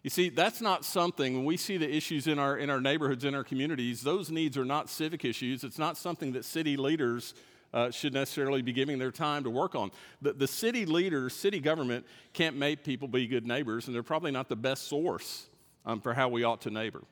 You 0.02 0.10
see, 0.10 0.28
that's 0.28 0.60
not 0.60 0.84
something, 0.84 1.34
when 1.34 1.44
we 1.44 1.56
see 1.56 1.78
the 1.78 1.90
issues 1.90 2.26
in 2.26 2.38
our, 2.38 2.58
in 2.58 2.68
our 2.68 2.80
neighborhoods, 2.80 3.24
in 3.24 3.34
our 3.34 3.42
communities, 3.42 4.02
those 4.02 4.30
needs 4.30 4.58
are 4.58 4.64
not 4.64 4.90
civic 4.90 5.24
issues. 5.24 5.64
It's 5.64 5.78
not 5.78 5.96
something 5.96 6.32
that 6.32 6.44
city 6.44 6.76
leaders 6.76 7.34
uh, 7.72 7.90
should 7.90 8.12
necessarily 8.12 8.60
be 8.60 8.72
giving 8.72 8.98
their 8.98 9.10
time 9.10 9.44
to 9.44 9.50
work 9.50 9.74
on. 9.74 9.90
The, 10.20 10.34
the 10.34 10.46
city 10.46 10.84
leaders, 10.84 11.32
city 11.32 11.58
government, 11.58 12.06
can't 12.32 12.54
make 12.54 12.84
people 12.84 13.08
be 13.08 13.26
good 13.26 13.46
neighbors, 13.46 13.86
and 13.86 13.94
they're 13.94 14.02
probably 14.02 14.30
not 14.30 14.48
the 14.48 14.56
best 14.56 14.88
source 14.88 15.46
um, 15.86 16.00
for 16.00 16.12
how 16.12 16.28
we 16.28 16.44
ought 16.44 16.60
to 16.62 16.70
neighbor. 16.70 17.02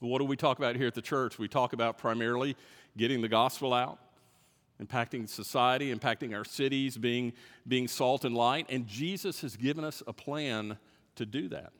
What 0.00 0.18
do 0.18 0.24
we 0.24 0.36
talk 0.36 0.58
about 0.58 0.76
here 0.76 0.86
at 0.86 0.94
the 0.94 1.02
church? 1.02 1.38
We 1.38 1.48
talk 1.48 1.72
about 1.72 1.98
primarily 1.98 2.56
getting 2.96 3.22
the 3.22 3.28
gospel 3.28 3.72
out, 3.72 3.98
impacting 4.82 5.28
society, 5.28 5.94
impacting 5.94 6.34
our 6.34 6.44
cities, 6.44 6.98
being, 6.98 7.32
being 7.66 7.88
salt 7.88 8.24
and 8.24 8.34
light. 8.34 8.66
And 8.68 8.86
Jesus 8.86 9.40
has 9.40 9.56
given 9.56 9.84
us 9.84 10.02
a 10.06 10.12
plan 10.12 10.78
to 11.16 11.24
do 11.24 11.48
that. 11.48 11.72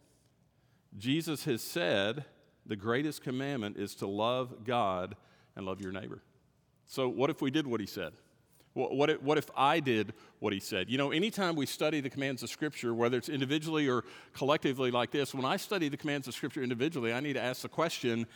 Jesus 0.96 1.44
has 1.44 1.62
said 1.62 2.24
the 2.64 2.76
greatest 2.76 3.22
commandment 3.22 3.76
is 3.76 3.94
to 3.96 4.06
love 4.06 4.64
God 4.64 5.14
and 5.54 5.66
love 5.66 5.80
your 5.80 5.92
neighbor. 5.92 6.22
So, 6.86 7.08
what 7.08 7.30
if 7.30 7.42
we 7.42 7.50
did 7.50 7.66
what 7.66 7.80
he 7.80 7.86
said? 7.86 8.12
What 8.76 9.08
if, 9.08 9.22
what 9.22 9.38
if 9.38 9.50
I 9.56 9.80
did 9.80 10.12
what 10.38 10.52
he 10.52 10.60
said? 10.60 10.90
You 10.90 10.98
know, 10.98 11.10
anytime 11.10 11.56
we 11.56 11.64
study 11.64 12.02
the 12.02 12.10
commands 12.10 12.42
of 12.42 12.50
Scripture, 12.50 12.92
whether 12.92 13.16
it's 13.16 13.30
individually 13.30 13.88
or 13.88 14.04
collectively 14.34 14.90
like 14.90 15.10
this, 15.10 15.32
when 15.32 15.46
I 15.46 15.56
study 15.56 15.88
the 15.88 15.96
commands 15.96 16.28
of 16.28 16.34
Scripture 16.34 16.62
individually, 16.62 17.10
I 17.10 17.20
need 17.20 17.32
to 17.34 17.42
ask 17.42 17.62
the 17.62 17.70
question 17.70 18.26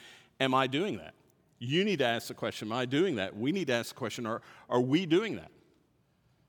Am 0.40 0.54
I 0.54 0.66
doing 0.66 0.96
that? 0.96 1.12
You 1.58 1.84
need 1.84 1.98
to 1.98 2.06
ask 2.06 2.28
the 2.28 2.34
question 2.34 2.68
Am 2.68 2.72
I 2.72 2.86
doing 2.86 3.16
that? 3.16 3.36
We 3.36 3.52
need 3.52 3.66
to 3.66 3.74
ask 3.74 3.90
the 3.90 3.98
question 3.98 4.24
Are, 4.24 4.40
are 4.70 4.80
we 4.80 5.04
doing 5.04 5.36
that? 5.36 5.50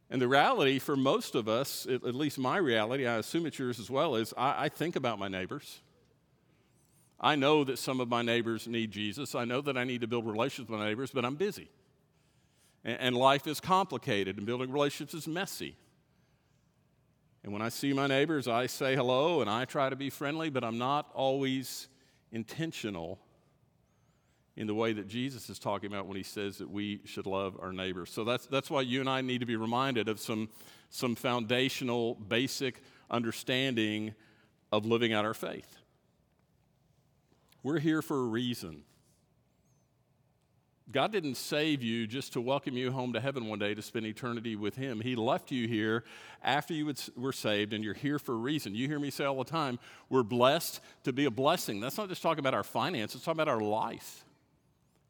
And 0.09 0.21
the 0.21 0.27
reality 0.29 0.79
for 0.79 0.95
most 0.95 1.35
of 1.35 1.49
us, 1.49 1.85
at, 1.85 2.15
least 2.15 2.39
my 2.39 2.57
reality, 2.57 3.05
I 3.05 3.17
assume 3.17 3.45
it's 3.45 3.59
yours 3.59 3.77
as 3.77 3.89
well, 3.89 4.15
is 4.15 4.33
I, 4.37 4.65
I 4.65 4.69
think 4.69 4.95
about 4.95 5.19
my 5.19 5.27
neighbors. 5.27 5.81
I 7.19 7.35
know 7.35 7.65
that 7.65 7.77
some 7.77 7.99
of 7.99 8.07
my 8.07 8.21
neighbors 8.21 8.69
need 8.69 8.91
Jesus. 8.91 9.35
I 9.35 9.43
know 9.43 9.59
that 9.61 9.77
I 9.77 9.83
need 9.83 9.99
to 9.99 10.07
build 10.07 10.25
relationships 10.25 10.69
with 10.69 10.79
my 10.79 10.85
neighbors, 10.85 11.11
but 11.11 11.25
I'm 11.25 11.35
busy. 11.35 11.69
And 12.83 13.15
life 13.15 13.45
is 13.45 13.59
complicated, 13.59 14.37
and 14.37 14.45
building 14.45 14.71
relationships 14.71 15.13
is 15.13 15.27
messy. 15.27 15.75
And 17.43 17.53
when 17.53 17.61
I 17.61 17.69
see 17.69 17.93
my 17.93 18.07
neighbors, 18.07 18.47
I 18.47 18.67
say 18.67 18.95
hello 18.95 19.41
and 19.41 19.49
I 19.49 19.65
try 19.65 19.89
to 19.89 19.95
be 19.95 20.09
friendly, 20.09 20.49
but 20.49 20.63
I'm 20.63 20.77
not 20.77 21.09
always 21.13 21.87
intentional 22.31 23.19
in 24.55 24.67
the 24.67 24.75
way 24.75 24.93
that 24.93 25.07
Jesus 25.07 25.49
is 25.49 25.57
talking 25.57 25.91
about 25.91 26.05
when 26.05 26.17
he 26.17 26.23
says 26.23 26.57
that 26.57 26.69
we 26.69 27.01
should 27.05 27.25
love 27.25 27.57
our 27.59 27.71
neighbors. 27.71 28.11
So 28.11 28.23
that's, 28.23 28.45
that's 28.45 28.69
why 28.69 28.81
you 28.81 28.99
and 28.99 29.09
I 29.09 29.21
need 29.21 29.39
to 29.39 29.45
be 29.45 29.55
reminded 29.55 30.07
of 30.07 30.19
some, 30.19 30.49
some 30.89 31.15
foundational, 31.15 32.15
basic 32.15 32.83
understanding 33.09 34.13
of 34.71 34.85
living 34.85 35.13
out 35.13 35.25
our 35.25 35.33
faith. 35.33 35.77
We're 37.63 37.79
here 37.79 38.01
for 38.01 38.17
a 38.17 38.23
reason. 38.23 38.83
God 40.91 41.11
didn't 41.11 41.35
save 41.35 41.81
you 41.81 42.05
just 42.05 42.33
to 42.33 42.41
welcome 42.41 42.75
you 42.75 42.91
home 42.91 43.13
to 43.13 43.21
heaven 43.21 43.47
one 43.47 43.59
day 43.59 43.73
to 43.73 43.81
spend 43.81 44.05
eternity 44.05 44.55
with 44.55 44.75
Him. 44.75 44.99
He 44.99 45.15
left 45.15 45.51
you 45.51 45.67
here 45.67 46.03
after 46.43 46.73
you 46.73 46.93
were 47.15 47.31
saved, 47.31 47.73
and 47.73 47.83
you're 47.83 47.93
here 47.93 48.19
for 48.19 48.33
a 48.33 48.37
reason. 48.37 48.75
You 48.75 48.87
hear 48.87 48.99
me 48.99 49.09
say 49.09 49.23
all 49.23 49.37
the 49.37 49.49
time, 49.49 49.79
we're 50.09 50.23
blessed 50.23 50.81
to 51.03 51.13
be 51.13 51.25
a 51.25 51.31
blessing. 51.31 51.79
That's 51.79 51.97
not 51.97 52.09
just 52.09 52.21
talking 52.21 52.39
about 52.39 52.53
our 52.53 52.63
finances, 52.63 53.15
it's 53.15 53.25
talking 53.25 53.41
about 53.41 53.51
our 53.51 53.61
life. 53.61 54.25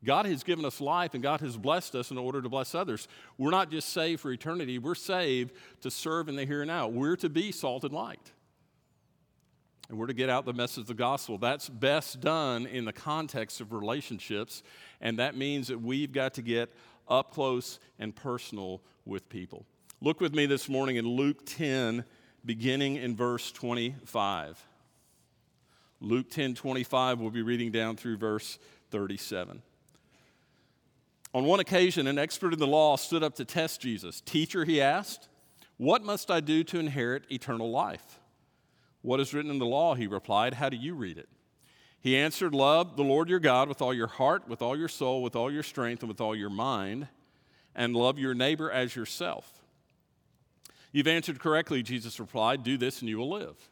God 0.03 0.25
has 0.25 0.43
given 0.43 0.65
us 0.65 0.81
life, 0.81 1.13
and 1.13 1.23
God 1.23 1.41
has 1.41 1.57
blessed 1.57 1.95
us 1.95 2.11
in 2.11 2.17
order 2.17 2.41
to 2.41 2.49
bless 2.49 2.73
others. 2.75 3.07
We're 3.37 3.51
not 3.51 3.71
just 3.71 3.89
saved 3.89 4.21
for 4.21 4.31
eternity, 4.31 4.77
we're 4.77 4.95
saved 4.95 5.51
to 5.81 5.89
serve 5.89 6.29
in 6.29 6.35
the 6.35 6.45
here 6.45 6.61
and 6.61 6.67
now. 6.67 6.87
We're 6.87 7.15
to 7.17 7.29
be 7.29 7.51
salt 7.51 7.83
and 7.83 7.93
light 7.93 8.31
and 9.91 9.99
we're 9.99 10.07
to 10.07 10.13
get 10.13 10.29
out 10.29 10.45
the 10.45 10.53
message 10.53 10.77
of 10.77 10.87
the 10.87 10.93
gospel. 10.93 11.37
That's 11.37 11.67
best 11.67 12.21
done 12.21 12.65
in 12.65 12.85
the 12.85 12.93
context 12.93 13.59
of 13.59 13.73
relationships, 13.73 14.63
and 15.01 15.19
that 15.19 15.35
means 15.35 15.67
that 15.67 15.81
we've 15.81 16.13
got 16.13 16.33
to 16.35 16.41
get 16.41 16.71
up 17.09 17.33
close 17.33 17.77
and 17.99 18.15
personal 18.15 18.81
with 19.05 19.27
people. 19.27 19.65
Look 19.99 20.21
with 20.21 20.33
me 20.33 20.45
this 20.45 20.69
morning 20.69 20.95
in 20.95 21.05
Luke 21.05 21.45
10, 21.45 22.05
beginning 22.45 22.95
in 22.95 23.17
verse 23.17 23.51
25. 23.51 24.65
Luke 25.99 26.29
10 26.29 26.55
25, 26.55 27.19
we'll 27.19 27.29
be 27.29 27.41
reading 27.41 27.69
down 27.69 27.97
through 27.97 28.15
verse 28.15 28.59
37. 28.91 29.61
On 31.33 31.43
one 31.43 31.59
occasion, 31.59 32.07
an 32.07 32.17
expert 32.17 32.53
in 32.53 32.59
the 32.59 32.65
law 32.65 32.95
stood 32.95 33.23
up 33.23 33.35
to 33.35 33.43
test 33.43 33.81
Jesus. 33.81 34.21
Teacher, 34.21 34.63
he 34.63 34.79
asked, 34.79 35.27
what 35.75 36.01
must 36.01 36.31
I 36.31 36.39
do 36.39 36.63
to 36.63 36.79
inherit 36.79 37.29
eternal 37.29 37.69
life? 37.69 38.20
What 39.01 39.19
is 39.19 39.33
written 39.33 39.51
in 39.51 39.59
the 39.59 39.65
law? 39.65 39.95
He 39.95 40.07
replied. 40.07 40.55
How 40.55 40.69
do 40.69 40.77
you 40.77 40.93
read 40.93 41.17
it? 41.17 41.29
He 41.99 42.17
answered, 42.17 42.53
Love 42.53 42.97
the 42.97 43.03
Lord 43.03 43.29
your 43.29 43.39
God 43.39 43.67
with 43.67 43.81
all 43.81 43.93
your 43.93 44.07
heart, 44.07 44.47
with 44.47 44.61
all 44.61 44.77
your 44.77 44.87
soul, 44.87 45.21
with 45.21 45.35
all 45.35 45.51
your 45.51 45.63
strength, 45.63 46.01
and 46.01 46.09
with 46.09 46.21
all 46.21 46.35
your 46.35 46.49
mind, 46.49 47.07
and 47.75 47.95
love 47.95 48.17
your 48.17 48.33
neighbor 48.33 48.71
as 48.71 48.95
yourself. 48.95 49.61
You've 50.91 51.07
answered 51.07 51.39
correctly, 51.39 51.83
Jesus 51.83 52.19
replied. 52.19 52.63
Do 52.63 52.77
this 52.77 53.01
and 53.01 53.09
you 53.09 53.17
will 53.17 53.29
live. 53.29 53.69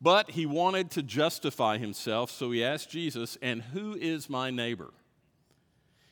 But 0.00 0.32
he 0.32 0.44
wanted 0.44 0.90
to 0.92 1.02
justify 1.02 1.78
himself, 1.78 2.30
so 2.30 2.50
he 2.50 2.62
asked 2.62 2.90
Jesus, 2.90 3.38
And 3.40 3.62
who 3.62 3.94
is 3.94 4.28
my 4.28 4.50
neighbor? 4.50 4.92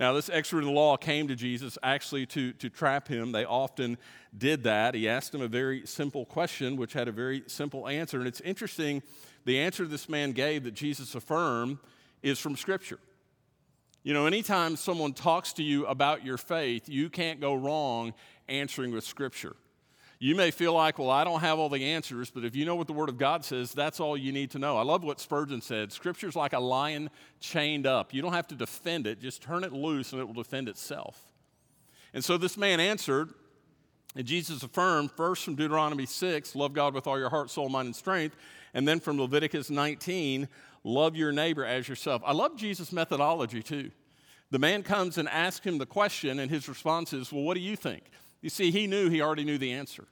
Now, 0.00 0.14
this 0.14 0.30
expert 0.30 0.60
in 0.60 0.64
the 0.64 0.70
law 0.70 0.96
came 0.96 1.28
to 1.28 1.36
Jesus 1.36 1.76
actually 1.82 2.24
to, 2.28 2.54
to 2.54 2.70
trap 2.70 3.06
him. 3.06 3.32
They 3.32 3.44
often 3.44 3.98
did 4.36 4.62
that. 4.62 4.94
He 4.94 5.06
asked 5.06 5.34
him 5.34 5.42
a 5.42 5.46
very 5.46 5.86
simple 5.86 6.24
question, 6.24 6.76
which 6.76 6.94
had 6.94 7.06
a 7.06 7.12
very 7.12 7.42
simple 7.48 7.86
answer. 7.86 8.18
And 8.18 8.26
it's 8.26 8.40
interesting, 8.40 9.02
the 9.44 9.58
answer 9.58 9.86
this 9.86 10.08
man 10.08 10.32
gave 10.32 10.64
that 10.64 10.72
Jesus 10.72 11.14
affirmed 11.14 11.76
is 12.22 12.38
from 12.38 12.56
Scripture. 12.56 12.98
You 14.02 14.14
know, 14.14 14.24
anytime 14.24 14.76
someone 14.76 15.12
talks 15.12 15.52
to 15.54 15.62
you 15.62 15.84
about 15.84 16.24
your 16.24 16.38
faith, 16.38 16.88
you 16.88 17.10
can't 17.10 17.38
go 17.38 17.52
wrong 17.52 18.14
answering 18.48 18.92
with 18.92 19.04
Scripture. 19.04 19.54
You 20.22 20.34
may 20.34 20.50
feel 20.50 20.74
like, 20.74 20.98
well, 20.98 21.08
I 21.08 21.24
don't 21.24 21.40
have 21.40 21.58
all 21.58 21.70
the 21.70 21.82
answers, 21.82 22.28
but 22.28 22.44
if 22.44 22.54
you 22.54 22.66
know 22.66 22.76
what 22.76 22.86
the 22.86 22.92
Word 22.92 23.08
of 23.08 23.16
God 23.16 23.42
says, 23.42 23.72
that's 23.72 24.00
all 24.00 24.18
you 24.18 24.32
need 24.32 24.50
to 24.50 24.58
know. 24.58 24.76
I 24.76 24.82
love 24.82 25.02
what 25.02 25.18
Spurgeon 25.18 25.62
said 25.62 25.92
Scripture's 25.92 26.36
like 26.36 26.52
a 26.52 26.60
lion 26.60 27.08
chained 27.40 27.86
up. 27.86 28.12
You 28.12 28.20
don't 28.20 28.34
have 28.34 28.46
to 28.48 28.54
defend 28.54 29.06
it, 29.06 29.18
just 29.18 29.42
turn 29.42 29.64
it 29.64 29.72
loose 29.72 30.12
and 30.12 30.20
it 30.20 30.26
will 30.26 30.34
defend 30.34 30.68
itself. 30.68 31.18
And 32.12 32.22
so 32.22 32.36
this 32.36 32.58
man 32.58 32.80
answered, 32.80 33.30
and 34.14 34.26
Jesus 34.26 34.62
affirmed 34.62 35.10
first 35.12 35.42
from 35.42 35.54
Deuteronomy 35.54 36.04
6, 36.04 36.54
love 36.54 36.74
God 36.74 36.92
with 36.92 37.06
all 37.06 37.18
your 37.18 37.30
heart, 37.30 37.48
soul, 37.48 37.70
mind, 37.70 37.86
and 37.86 37.96
strength, 37.96 38.36
and 38.74 38.86
then 38.86 39.00
from 39.00 39.18
Leviticus 39.18 39.70
19, 39.70 40.48
love 40.84 41.16
your 41.16 41.32
neighbor 41.32 41.64
as 41.64 41.88
yourself. 41.88 42.20
I 42.26 42.32
love 42.32 42.56
Jesus' 42.56 42.92
methodology 42.92 43.62
too. 43.62 43.90
The 44.50 44.58
man 44.58 44.82
comes 44.82 45.16
and 45.16 45.30
asks 45.30 45.64
him 45.64 45.78
the 45.78 45.86
question, 45.86 46.40
and 46.40 46.50
his 46.50 46.68
response 46.68 47.14
is, 47.14 47.32
Well, 47.32 47.42
what 47.42 47.54
do 47.54 47.60
you 47.60 47.76
think? 47.76 48.02
You 48.42 48.50
see, 48.50 48.70
he 48.70 48.86
knew 48.86 49.08
he 49.08 49.20
already 49.20 49.44
knew 49.44 49.58
the 49.58 49.72
answer. 49.72 50.06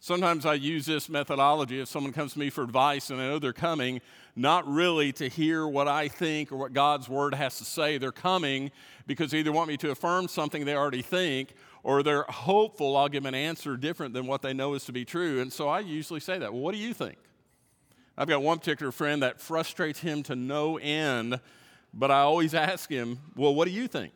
Sometimes 0.00 0.46
I 0.46 0.54
use 0.54 0.86
this 0.86 1.08
methodology 1.08 1.80
if 1.80 1.88
someone 1.88 2.12
comes 2.12 2.34
to 2.34 2.38
me 2.38 2.50
for 2.50 2.62
advice 2.62 3.10
and 3.10 3.20
I 3.20 3.26
know 3.26 3.38
they're 3.40 3.52
coming 3.52 4.00
not 4.36 4.66
really 4.68 5.12
to 5.14 5.28
hear 5.28 5.66
what 5.66 5.88
I 5.88 6.06
think 6.06 6.52
or 6.52 6.56
what 6.56 6.72
God's 6.72 7.08
word 7.08 7.34
has 7.34 7.58
to 7.58 7.64
say. 7.64 7.98
They're 7.98 8.12
coming 8.12 8.70
because 9.08 9.32
they 9.32 9.40
either 9.40 9.50
want 9.50 9.68
me 9.68 9.76
to 9.78 9.90
affirm 9.90 10.28
something 10.28 10.64
they 10.64 10.76
already 10.76 11.02
think 11.02 11.54
or 11.82 12.04
they're 12.04 12.22
hopeful 12.28 12.96
I'll 12.96 13.08
give 13.08 13.24
them 13.24 13.34
an 13.34 13.40
answer 13.40 13.76
different 13.76 14.14
than 14.14 14.26
what 14.26 14.40
they 14.40 14.52
know 14.52 14.74
is 14.74 14.84
to 14.84 14.92
be 14.92 15.04
true. 15.04 15.40
And 15.40 15.52
so 15.52 15.68
I 15.68 15.80
usually 15.80 16.20
say 16.20 16.38
that. 16.38 16.52
Well, 16.52 16.62
what 16.62 16.74
do 16.74 16.80
you 16.80 16.94
think? 16.94 17.16
I've 18.16 18.28
got 18.28 18.42
one 18.42 18.58
particular 18.58 18.92
friend 18.92 19.22
that 19.22 19.40
frustrates 19.40 19.98
him 20.00 20.22
to 20.24 20.36
no 20.36 20.76
end, 20.76 21.40
but 21.92 22.10
I 22.12 22.20
always 22.20 22.54
ask 22.54 22.88
him, 22.88 23.18
Well, 23.34 23.54
what 23.54 23.66
do 23.66 23.72
you 23.72 23.88
think? 23.88 24.12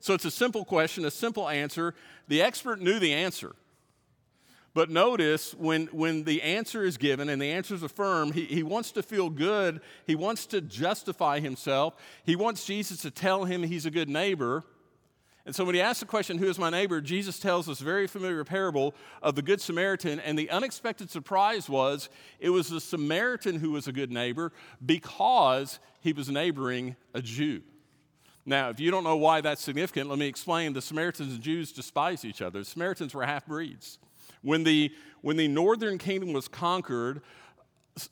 So 0.00 0.14
it's 0.14 0.24
a 0.24 0.30
simple 0.30 0.64
question, 0.64 1.04
a 1.04 1.10
simple 1.10 1.48
answer. 1.48 1.94
The 2.28 2.42
expert 2.42 2.80
knew 2.80 2.98
the 2.98 3.12
answer. 3.12 3.54
But 4.72 4.88
notice 4.88 5.52
when, 5.54 5.86
when 5.86 6.24
the 6.24 6.42
answer 6.42 6.84
is 6.84 6.96
given 6.96 7.28
and 7.28 7.42
the 7.42 7.50
answer 7.50 7.74
is 7.74 7.82
affirmed, 7.82 8.34
he, 8.34 8.44
he 8.44 8.62
wants 8.62 8.92
to 8.92 9.02
feel 9.02 9.28
good. 9.28 9.80
He 10.06 10.14
wants 10.14 10.46
to 10.46 10.60
justify 10.60 11.40
himself. 11.40 11.94
He 12.24 12.36
wants 12.36 12.64
Jesus 12.64 13.02
to 13.02 13.10
tell 13.10 13.44
him 13.44 13.62
he's 13.62 13.86
a 13.86 13.90
good 13.90 14.08
neighbor. 14.08 14.62
And 15.44 15.56
so 15.56 15.64
when 15.64 15.74
he 15.74 15.80
asks 15.80 16.00
the 16.00 16.06
question, 16.06 16.38
Who 16.38 16.48
is 16.48 16.58
my 16.58 16.70
neighbor? 16.70 17.00
Jesus 17.00 17.40
tells 17.40 17.66
this 17.66 17.80
very 17.80 18.06
familiar 18.06 18.44
parable 18.44 18.94
of 19.22 19.34
the 19.34 19.42
Good 19.42 19.60
Samaritan. 19.60 20.20
And 20.20 20.38
the 20.38 20.50
unexpected 20.50 21.10
surprise 21.10 21.68
was 21.68 22.08
it 22.38 22.50
was 22.50 22.68
the 22.68 22.80
Samaritan 22.80 23.56
who 23.56 23.72
was 23.72 23.88
a 23.88 23.92
good 23.92 24.12
neighbor 24.12 24.52
because 24.84 25.80
he 26.00 26.12
was 26.12 26.28
neighboring 26.28 26.94
a 27.12 27.22
Jew. 27.22 27.62
Now, 28.50 28.68
if 28.68 28.80
you 28.80 28.90
don't 28.90 29.04
know 29.04 29.16
why 29.16 29.40
that's 29.42 29.62
significant, 29.62 30.10
let 30.10 30.18
me 30.18 30.26
explain. 30.26 30.72
The 30.72 30.82
Samaritans 30.82 31.34
and 31.34 31.40
Jews 31.40 31.70
despise 31.70 32.24
each 32.24 32.42
other. 32.42 32.58
The 32.58 32.64
Samaritans 32.64 33.14
were 33.14 33.24
half 33.24 33.46
breeds. 33.46 34.00
When 34.42 34.64
the, 34.64 34.90
when 35.20 35.36
the 35.36 35.46
northern 35.46 35.98
kingdom 35.98 36.32
was 36.32 36.48
conquered, 36.48 37.22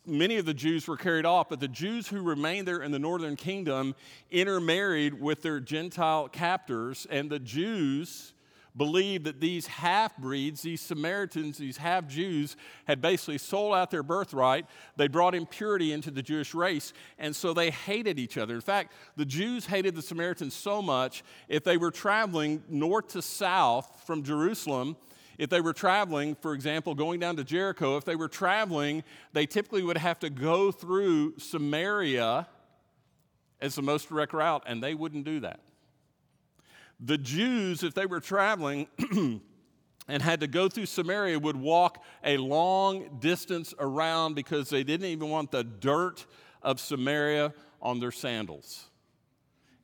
many 0.06 0.36
of 0.36 0.46
the 0.46 0.54
Jews 0.54 0.86
were 0.86 0.96
carried 0.96 1.26
off, 1.26 1.48
but 1.48 1.58
the 1.58 1.66
Jews 1.66 2.06
who 2.06 2.22
remained 2.22 2.68
there 2.68 2.82
in 2.82 2.92
the 2.92 3.00
northern 3.00 3.34
kingdom 3.34 3.96
intermarried 4.30 5.20
with 5.20 5.42
their 5.42 5.58
Gentile 5.58 6.28
captors, 6.28 7.04
and 7.10 7.28
the 7.28 7.40
Jews 7.40 8.32
believed 8.78 9.24
that 9.24 9.40
these 9.40 9.66
half 9.66 10.16
breeds, 10.16 10.62
these 10.62 10.80
Samaritans, 10.80 11.58
these 11.58 11.76
half 11.76 12.06
Jews, 12.06 12.56
had 12.86 13.02
basically 13.02 13.38
sold 13.38 13.74
out 13.74 13.90
their 13.90 14.02
birthright. 14.02 14.64
They 14.96 15.08
brought 15.08 15.34
impurity 15.34 15.92
into 15.92 16.10
the 16.10 16.22
Jewish 16.22 16.54
race, 16.54 16.92
and 17.18 17.36
so 17.36 17.52
they 17.52 17.70
hated 17.70 18.18
each 18.18 18.38
other. 18.38 18.54
In 18.54 18.60
fact, 18.60 18.92
the 19.16 19.26
Jews 19.26 19.66
hated 19.66 19.94
the 19.94 20.02
Samaritans 20.02 20.54
so 20.54 20.80
much, 20.80 21.24
if 21.48 21.64
they 21.64 21.76
were 21.76 21.90
traveling 21.90 22.62
north 22.68 23.08
to 23.08 23.20
south 23.20 24.02
from 24.06 24.22
Jerusalem, 24.22 24.96
if 25.36 25.50
they 25.50 25.60
were 25.60 25.72
traveling, 25.72 26.34
for 26.34 26.54
example, 26.54 26.94
going 26.94 27.20
down 27.20 27.36
to 27.36 27.44
Jericho, 27.44 27.96
if 27.96 28.04
they 28.04 28.16
were 28.16 28.28
traveling, 28.28 29.04
they 29.32 29.46
typically 29.46 29.82
would 29.82 29.98
have 29.98 30.18
to 30.20 30.30
go 30.30 30.72
through 30.72 31.38
Samaria 31.38 32.48
as 33.60 33.74
the 33.74 33.82
most 33.82 34.08
direct 34.08 34.32
route, 34.32 34.62
and 34.66 34.82
they 34.82 34.94
wouldn't 34.94 35.24
do 35.24 35.40
that. 35.40 35.60
The 37.00 37.18
Jews, 37.18 37.82
if 37.82 37.94
they 37.94 38.06
were 38.06 38.20
traveling 38.20 38.88
and 40.08 40.22
had 40.22 40.40
to 40.40 40.46
go 40.46 40.68
through 40.68 40.86
Samaria, 40.86 41.38
would 41.38 41.56
walk 41.56 42.02
a 42.24 42.36
long 42.36 43.18
distance 43.20 43.72
around 43.78 44.34
because 44.34 44.68
they 44.68 44.82
didn't 44.82 45.06
even 45.06 45.28
want 45.28 45.50
the 45.50 45.62
dirt 45.62 46.26
of 46.62 46.80
Samaria 46.80 47.52
on 47.80 48.00
their 48.00 48.10
sandals. 48.10 48.88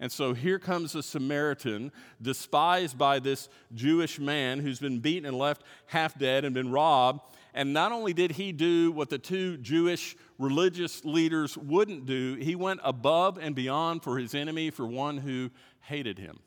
And 0.01 0.11
so 0.11 0.35
here 0.35 0.59
comes 0.59 0.95
a 0.97 1.03
Samaritan, 1.03 1.93
despised 2.21 2.99
by 2.99 3.21
this 3.21 3.49
Jewish 3.75 4.19
man 4.19 4.59
who's 4.59 4.81
been 4.81 4.99
beaten 4.99 5.25
and 5.25 5.39
left 5.39 5.63
half 5.87 6.19
dead 6.19 6.45
and 6.45 6.53
been 6.53 6.71
robbed. 6.71 7.21
And 7.55 7.73
not 7.73 7.93
only 7.93 8.13
did 8.13 8.33
he 8.33 8.51
do 8.51 8.91
what 8.91 9.09
the 9.09 9.19
two 9.19 9.57
Jewish 9.59 10.17
religious 10.39 11.05
leaders 11.05 11.57
wouldn't 11.57 12.07
do, 12.07 12.35
he 12.35 12.57
went 12.57 12.81
above 12.83 13.39
and 13.39 13.55
beyond 13.55 14.03
for 14.03 14.19
his 14.19 14.35
enemy, 14.35 14.71
for 14.71 14.85
one 14.85 15.19
who 15.19 15.51
hated 15.83 16.19
him. 16.19 16.41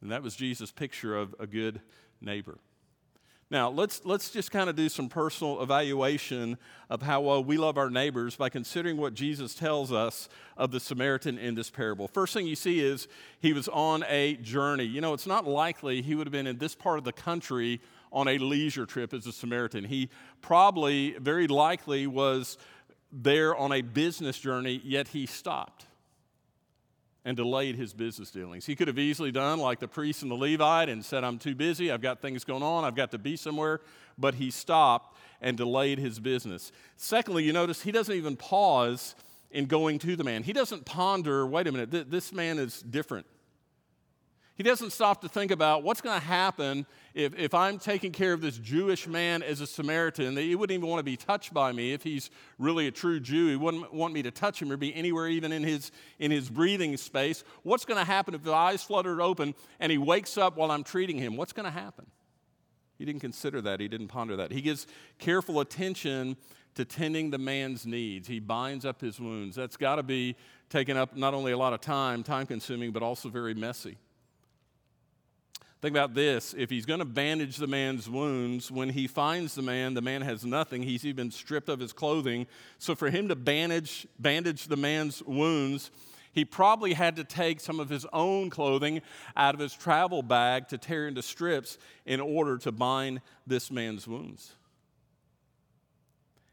And 0.00 0.10
that 0.12 0.22
was 0.22 0.36
Jesus' 0.36 0.70
picture 0.70 1.16
of 1.16 1.34
a 1.38 1.46
good 1.46 1.80
neighbor. 2.20 2.58
Now, 3.50 3.70
let's, 3.70 4.02
let's 4.04 4.30
just 4.30 4.50
kind 4.50 4.68
of 4.68 4.76
do 4.76 4.90
some 4.90 5.08
personal 5.08 5.62
evaluation 5.62 6.58
of 6.90 7.00
how 7.00 7.22
well 7.22 7.42
we 7.42 7.56
love 7.56 7.78
our 7.78 7.88
neighbors 7.88 8.36
by 8.36 8.50
considering 8.50 8.98
what 8.98 9.14
Jesus 9.14 9.54
tells 9.54 9.90
us 9.90 10.28
of 10.58 10.70
the 10.70 10.78
Samaritan 10.78 11.38
in 11.38 11.54
this 11.54 11.70
parable. 11.70 12.08
First 12.08 12.34
thing 12.34 12.46
you 12.46 12.56
see 12.56 12.80
is 12.80 13.08
he 13.40 13.54
was 13.54 13.66
on 13.68 14.04
a 14.06 14.34
journey. 14.36 14.84
You 14.84 15.00
know, 15.00 15.14
it's 15.14 15.26
not 15.26 15.46
likely 15.46 16.02
he 16.02 16.14
would 16.14 16.26
have 16.26 16.32
been 16.32 16.46
in 16.46 16.58
this 16.58 16.74
part 16.74 16.98
of 16.98 17.04
the 17.04 17.12
country 17.12 17.80
on 18.12 18.28
a 18.28 18.36
leisure 18.36 18.84
trip 18.84 19.14
as 19.14 19.26
a 19.26 19.32
Samaritan. 19.32 19.84
He 19.84 20.10
probably, 20.42 21.12
very 21.18 21.46
likely, 21.46 22.06
was 22.06 22.58
there 23.10 23.56
on 23.56 23.72
a 23.72 23.80
business 23.80 24.38
journey, 24.38 24.82
yet 24.84 25.08
he 25.08 25.24
stopped 25.24 25.86
and 27.28 27.36
delayed 27.36 27.76
his 27.76 27.92
business 27.92 28.30
dealings. 28.30 28.64
He 28.64 28.74
could 28.74 28.88
have 28.88 28.98
easily 28.98 29.30
done 29.30 29.58
like 29.58 29.80
the 29.80 29.86
priest 29.86 30.22
and 30.22 30.30
the 30.30 30.34
Levite 30.34 30.88
and 30.88 31.04
said, 31.04 31.24
I'm 31.24 31.38
too 31.38 31.54
busy, 31.54 31.92
I've 31.92 32.00
got 32.00 32.22
things 32.22 32.42
going 32.42 32.62
on, 32.62 32.84
I've 32.86 32.94
got 32.94 33.10
to 33.10 33.18
be 33.18 33.36
somewhere, 33.36 33.82
but 34.16 34.36
he 34.36 34.50
stopped 34.50 35.14
and 35.42 35.54
delayed 35.54 35.98
his 35.98 36.18
business. 36.20 36.72
Secondly, 36.96 37.44
you 37.44 37.52
notice 37.52 37.82
he 37.82 37.92
doesn't 37.92 38.14
even 38.14 38.34
pause 38.34 39.14
in 39.50 39.66
going 39.66 39.98
to 39.98 40.16
the 40.16 40.24
man. 40.24 40.42
He 40.42 40.54
doesn't 40.54 40.86
ponder, 40.86 41.46
wait 41.46 41.66
a 41.66 41.72
minute, 41.72 41.90
th- 41.90 42.06
this 42.08 42.32
man 42.32 42.58
is 42.58 42.80
different. 42.80 43.26
He 44.58 44.64
doesn't 44.64 44.90
stop 44.90 45.20
to 45.20 45.28
think 45.28 45.52
about 45.52 45.84
what's 45.84 46.00
going 46.00 46.18
to 46.18 46.26
happen 46.26 46.84
if, 47.14 47.32
if 47.38 47.54
I'm 47.54 47.78
taking 47.78 48.10
care 48.10 48.32
of 48.32 48.40
this 48.40 48.58
Jewish 48.58 49.06
man 49.06 49.44
as 49.44 49.60
a 49.60 49.68
Samaritan. 49.68 50.34
that 50.34 50.42
He 50.42 50.56
wouldn't 50.56 50.76
even 50.76 50.88
want 50.88 50.98
to 50.98 51.04
be 51.04 51.16
touched 51.16 51.54
by 51.54 51.70
me 51.70 51.92
if 51.92 52.02
he's 52.02 52.28
really 52.58 52.88
a 52.88 52.90
true 52.90 53.20
Jew. 53.20 53.50
He 53.50 53.54
wouldn't 53.54 53.94
want 53.94 54.12
me 54.12 54.22
to 54.24 54.32
touch 54.32 54.60
him 54.60 54.72
or 54.72 54.76
be 54.76 54.92
anywhere 54.96 55.28
even 55.28 55.52
in 55.52 55.62
his, 55.62 55.92
in 56.18 56.32
his 56.32 56.50
breathing 56.50 56.96
space. 56.96 57.44
What's 57.62 57.84
going 57.84 58.00
to 58.00 58.04
happen 58.04 58.34
if 58.34 58.42
the 58.42 58.52
eyes 58.52 58.82
fluttered 58.82 59.20
open 59.20 59.54
and 59.78 59.92
he 59.92 59.98
wakes 59.98 60.36
up 60.36 60.56
while 60.56 60.72
I'm 60.72 60.82
treating 60.82 61.18
him? 61.18 61.36
What's 61.36 61.52
going 61.52 61.66
to 61.66 61.70
happen? 61.70 62.06
He 62.98 63.04
didn't 63.04 63.20
consider 63.20 63.60
that. 63.60 63.78
He 63.78 63.86
didn't 63.86 64.08
ponder 64.08 64.34
that. 64.34 64.50
He 64.50 64.60
gives 64.60 64.88
careful 65.20 65.60
attention 65.60 66.36
to 66.74 66.84
tending 66.84 67.30
the 67.30 67.38
man's 67.38 67.86
needs. 67.86 68.26
He 68.26 68.40
binds 68.40 68.84
up 68.84 69.00
his 69.00 69.20
wounds. 69.20 69.54
That's 69.54 69.76
got 69.76 69.96
to 69.96 70.02
be 70.02 70.34
taking 70.68 70.96
up 70.96 71.16
not 71.16 71.32
only 71.32 71.52
a 71.52 71.56
lot 71.56 71.74
of 71.74 71.80
time, 71.80 72.24
time 72.24 72.44
consuming, 72.44 72.90
but 72.90 73.04
also 73.04 73.28
very 73.28 73.54
messy. 73.54 73.98
Think 75.80 75.94
about 75.94 76.14
this. 76.14 76.54
If 76.58 76.70
he's 76.70 76.86
going 76.86 76.98
to 76.98 77.04
bandage 77.04 77.56
the 77.56 77.68
man's 77.68 78.10
wounds, 78.10 78.70
when 78.70 78.88
he 78.88 79.06
finds 79.06 79.54
the 79.54 79.62
man, 79.62 79.94
the 79.94 80.02
man 80.02 80.22
has 80.22 80.44
nothing. 80.44 80.82
He's 80.82 81.06
even 81.06 81.30
stripped 81.30 81.68
of 81.68 81.78
his 81.78 81.92
clothing. 81.92 82.48
So 82.78 82.96
for 82.96 83.10
him 83.10 83.28
to 83.28 83.36
bandage, 83.36 84.06
bandage 84.18 84.66
the 84.66 84.76
man's 84.76 85.22
wounds, 85.22 85.92
he 86.32 86.44
probably 86.44 86.94
had 86.94 87.14
to 87.16 87.24
take 87.24 87.60
some 87.60 87.78
of 87.78 87.88
his 87.88 88.04
own 88.12 88.50
clothing 88.50 89.02
out 89.36 89.54
of 89.54 89.60
his 89.60 89.72
travel 89.72 90.22
bag 90.22 90.66
to 90.68 90.78
tear 90.78 91.06
into 91.06 91.22
strips 91.22 91.78
in 92.06 92.20
order 92.20 92.58
to 92.58 92.72
bind 92.72 93.20
this 93.46 93.70
man's 93.70 94.08
wounds. 94.08 94.54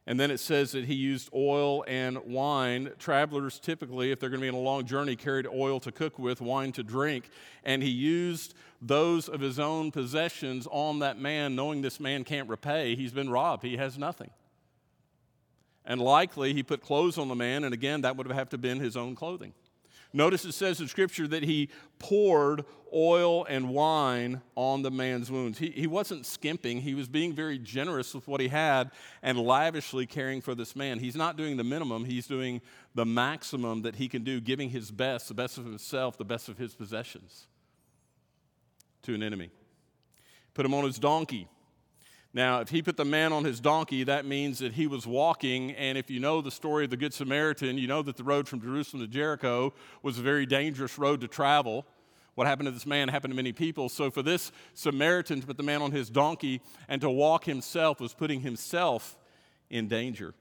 And 0.07 0.19
then 0.19 0.29
it 0.29 0.39
says 0.39 0.71
that 0.73 0.85
he 0.85 0.93
used 0.93 1.29
oil 1.33 1.83
and 1.87 2.19
wine. 2.25 2.91
Travelers 2.99 3.59
typically, 3.59 4.11
if 4.11 4.19
they're 4.19 4.29
going 4.29 4.39
to 4.39 4.45
be 4.45 4.49
on 4.49 4.53
a 4.55 4.59
long 4.59 4.85
journey, 4.85 5.15
carried 5.15 5.47
oil 5.47 5.79
to 5.79 5.91
cook 5.91 6.19
with, 6.19 6.41
wine 6.41 6.71
to 6.73 6.83
drink. 6.83 7.27
And 7.63 7.81
he 7.81 7.89
used 7.89 8.53
those 8.81 9.27
of 9.27 9.41
his 9.41 9.57
own 9.57 9.91
possessions 9.91 10.67
on 10.69 10.99
that 10.99 11.17
man, 11.17 11.55
knowing 11.55 11.81
this 11.81 11.99
man 11.99 12.23
can't 12.23 12.47
repay. 12.47 12.95
He's 12.95 13.13
been 13.13 13.31
robbed, 13.31 13.63
he 13.63 13.77
has 13.77 13.97
nothing. 13.97 14.29
And 15.85 15.99
likely 15.99 16.53
he 16.53 16.61
put 16.61 16.81
clothes 16.81 17.17
on 17.17 17.27
the 17.27 17.35
man, 17.35 17.63
and 17.63 17.73
again, 17.73 18.01
that 18.01 18.15
would 18.15 18.27
have 18.27 18.49
to 18.49 18.55
have 18.55 18.61
been 18.61 18.79
his 18.79 18.95
own 18.95 19.15
clothing. 19.15 19.53
Notice 20.15 20.45
it 20.45 20.53
says 20.53 20.79
in 20.79 20.87
Scripture 20.87 21.27
that 21.27 21.43
he 21.43 21.67
poured 21.99 22.63
oil 22.93 23.43
and 23.49 23.67
wine 23.69 24.41
on 24.55 24.81
the 24.81 24.89
man's 24.89 25.29
wounds. 25.29 25.59
He, 25.59 25.71
he 25.71 25.87
wasn't 25.87 26.25
skimping, 26.25 26.79
he 26.79 26.95
was 26.95 27.09
being 27.09 27.33
very 27.33 27.59
generous 27.59 28.13
with 28.13 28.25
what 28.25 28.39
he 28.39 28.47
had 28.47 28.91
and 29.21 29.37
lavishly 29.37 30.05
caring 30.05 30.39
for 30.39 30.55
this 30.55 30.73
man. 30.73 30.99
He's 30.99 31.17
not 31.17 31.35
doing 31.35 31.57
the 31.57 31.65
minimum, 31.65 32.05
he's 32.05 32.27
doing 32.27 32.61
the 32.93 33.05
maximum 33.05 33.81
that 33.81 33.97
he 33.97 34.07
can 34.07 34.23
do, 34.23 34.39
giving 34.39 34.69
his 34.69 34.89
best, 34.89 35.27
the 35.27 35.33
best 35.33 35.57
of 35.57 35.65
himself, 35.65 36.17
the 36.17 36.23
best 36.23 36.47
of 36.47 36.57
his 36.57 36.73
possessions 36.73 37.47
to 39.03 39.13
an 39.13 39.21
enemy. 39.21 39.49
Put 40.53 40.65
him 40.65 40.73
on 40.73 40.85
his 40.85 40.97
donkey. 40.97 41.49
Now, 42.35 42.59
if 42.59 42.67
he 42.67 42.81
put 42.81 42.97
the 42.97 43.05
man 43.05 43.31
on 43.31 43.45
his 43.45 43.61
donkey, 43.61 44.03
that 44.03 44.25
means 44.25 44.59
that 44.59 44.73
he 44.73 44.87
was 44.87 45.07
walking. 45.07 45.71
And 45.71 45.97
if 45.97 46.11
you 46.11 46.19
know 46.19 46.41
the 46.41 46.51
story 46.51 46.83
of 46.83 46.89
the 46.89 46.97
Good 46.97 47.13
Samaritan, 47.13 47.77
you 47.77 47.87
know 47.87 48.01
that 48.01 48.17
the 48.17 48.25
road 48.25 48.45
from 48.45 48.59
Jerusalem 48.59 49.01
to 49.03 49.07
Jericho 49.07 49.73
was 50.03 50.19
a 50.19 50.21
very 50.21 50.45
dangerous 50.45 50.99
road 50.99 51.21
to 51.21 51.29
travel. 51.29 51.85
What 52.33 52.45
happened 52.45 52.67
to 52.67 52.71
this 52.71 52.85
man 52.85 53.07
happened 53.07 53.31
to 53.31 53.37
many 53.37 53.53
people. 53.53 53.87
So, 53.87 54.11
for 54.11 54.21
this 54.21 54.51
Samaritan 54.73 55.39
to 55.39 55.47
put 55.47 55.55
the 55.55 55.63
man 55.63 55.81
on 55.81 55.91
his 55.91 56.09
donkey 56.09 56.59
and 56.89 56.99
to 56.99 57.09
walk 57.09 57.45
himself 57.45 58.01
was 58.01 58.13
putting 58.13 58.41
himself 58.41 59.15
in 59.69 59.87
danger. 59.87 60.33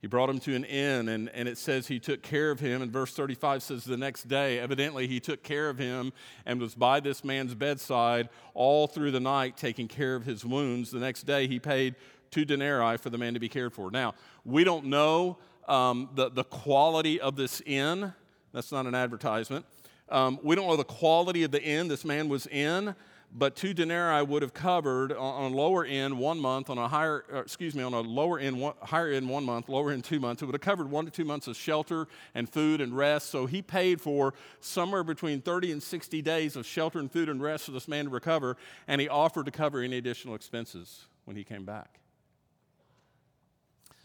He 0.00 0.06
brought 0.06 0.30
him 0.30 0.38
to 0.40 0.54
an 0.54 0.64
inn, 0.64 1.08
and, 1.08 1.28
and 1.30 1.48
it 1.48 1.58
says 1.58 1.88
he 1.88 1.98
took 1.98 2.22
care 2.22 2.52
of 2.52 2.60
him. 2.60 2.82
And 2.82 2.92
verse 2.92 3.12
35 3.14 3.62
says 3.64 3.84
the 3.84 3.96
next 3.96 4.28
day, 4.28 4.60
evidently, 4.60 5.08
he 5.08 5.18
took 5.18 5.42
care 5.42 5.68
of 5.68 5.78
him 5.78 6.12
and 6.46 6.60
was 6.60 6.76
by 6.76 7.00
this 7.00 7.24
man's 7.24 7.54
bedside 7.54 8.28
all 8.54 8.86
through 8.86 9.10
the 9.10 9.20
night, 9.20 9.56
taking 9.56 9.88
care 9.88 10.14
of 10.14 10.24
his 10.24 10.44
wounds. 10.44 10.92
The 10.92 11.00
next 11.00 11.24
day, 11.24 11.48
he 11.48 11.58
paid 11.58 11.96
two 12.30 12.44
denarii 12.44 12.96
for 12.96 13.10
the 13.10 13.18
man 13.18 13.34
to 13.34 13.40
be 13.40 13.48
cared 13.48 13.72
for. 13.72 13.90
Now, 13.90 14.14
we 14.44 14.62
don't 14.62 14.86
know 14.86 15.38
um, 15.66 16.08
the, 16.14 16.30
the 16.30 16.44
quality 16.44 17.20
of 17.20 17.34
this 17.34 17.60
inn. 17.66 18.12
That's 18.52 18.70
not 18.70 18.86
an 18.86 18.94
advertisement. 18.94 19.66
Um, 20.10 20.38
we 20.42 20.54
don't 20.54 20.68
know 20.68 20.76
the 20.76 20.84
quality 20.84 21.42
of 21.42 21.50
the 21.50 21.62
inn 21.62 21.88
this 21.88 22.04
man 22.04 22.28
was 22.28 22.46
in 22.46 22.94
but 23.30 23.56
two 23.56 23.74
denarii 23.74 24.24
would 24.24 24.42
have 24.42 24.54
covered 24.54 25.12
on, 25.12 25.52
a 25.52 25.54
lower 25.54 25.84
end 25.84 26.18
one 26.18 26.38
month, 26.38 26.70
on 26.70 26.78
a 26.78 26.88
higher, 26.88 27.24
uh, 27.32 27.38
excuse 27.38 27.74
me, 27.74 27.82
on 27.82 27.92
a 27.92 28.00
lower 28.00 28.38
end, 28.38 28.58
one, 28.58 28.74
higher 28.82 29.10
end 29.12 29.28
one 29.28 29.44
month, 29.44 29.68
lower 29.68 29.90
end 29.90 30.04
two 30.04 30.18
months. 30.18 30.42
It 30.42 30.46
would 30.46 30.54
have 30.54 30.62
covered 30.62 30.90
one 30.90 31.04
to 31.04 31.10
two 31.10 31.24
months 31.24 31.46
of 31.46 31.56
shelter 31.56 32.08
and 32.34 32.48
food 32.48 32.80
and 32.80 32.96
rest. 32.96 33.30
So 33.30 33.46
he 33.46 33.60
paid 33.60 34.00
for 34.00 34.32
somewhere 34.60 35.04
between 35.04 35.42
30 35.42 35.72
and 35.72 35.82
60 35.82 36.22
days 36.22 36.56
of 36.56 36.64
shelter 36.64 36.98
and 36.98 37.12
food 37.12 37.28
and 37.28 37.42
rest 37.42 37.66
for 37.66 37.72
this 37.72 37.86
man 37.86 38.06
to 38.06 38.10
recover, 38.10 38.56
and 38.86 39.00
he 39.00 39.08
offered 39.08 39.44
to 39.44 39.52
cover 39.52 39.80
any 39.80 39.98
additional 39.98 40.34
expenses 40.34 41.06
when 41.26 41.36
he 41.36 41.44
came 41.44 41.64
back. 41.64 42.00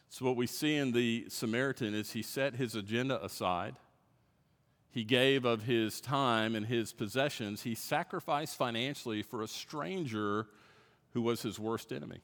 So, 0.09 0.25
what 0.25 0.35
we 0.35 0.45
see 0.45 0.75
in 0.75 0.91
the 0.91 1.25
Samaritan 1.29 1.95
is 1.95 2.11
he 2.11 2.21
set 2.21 2.55
his 2.55 2.75
agenda 2.75 3.23
aside 3.23 3.75
he 4.93 5.03
gave 5.03 5.43
of 5.43 5.63
his 5.63 5.99
time 5.99 6.55
and 6.55 6.67
his 6.67 6.93
possessions. 6.93 7.63
He 7.63 7.73
sacrificed 7.73 8.55
financially 8.55 9.23
for 9.23 9.41
a 9.41 9.47
stranger 9.47 10.45
who 11.13 11.23
was 11.23 11.41
his 11.41 11.57
worst 11.57 11.91
enemy. 11.91 12.21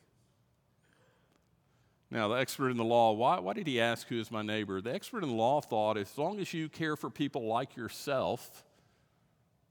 Now, 2.11 2.27
the 2.27 2.35
expert 2.35 2.69
in 2.69 2.77
the 2.77 2.83
law, 2.83 3.13
why, 3.13 3.39
why 3.39 3.53
did 3.53 3.65
he 3.65 3.81
ask 3.81 4.07
who 4.07 4.19
is 4.19 4.29
my 4.29 4.43
neighbor? 4.43 4.81
The 4.81 4.93
expert 4.93 5.23
in 5.23 5.29
the 5.29 5.35
law 5.35 5.61
thought 5.61 5.97
as 5.97 6.15
long 6.15 6.39
as 6.39 6.53
you 6.53 6.69
care 6.69 6.95
for 6.95 7.09
people 7.09 7.47
like 7.47 7.75
yourself, 7.75 8.63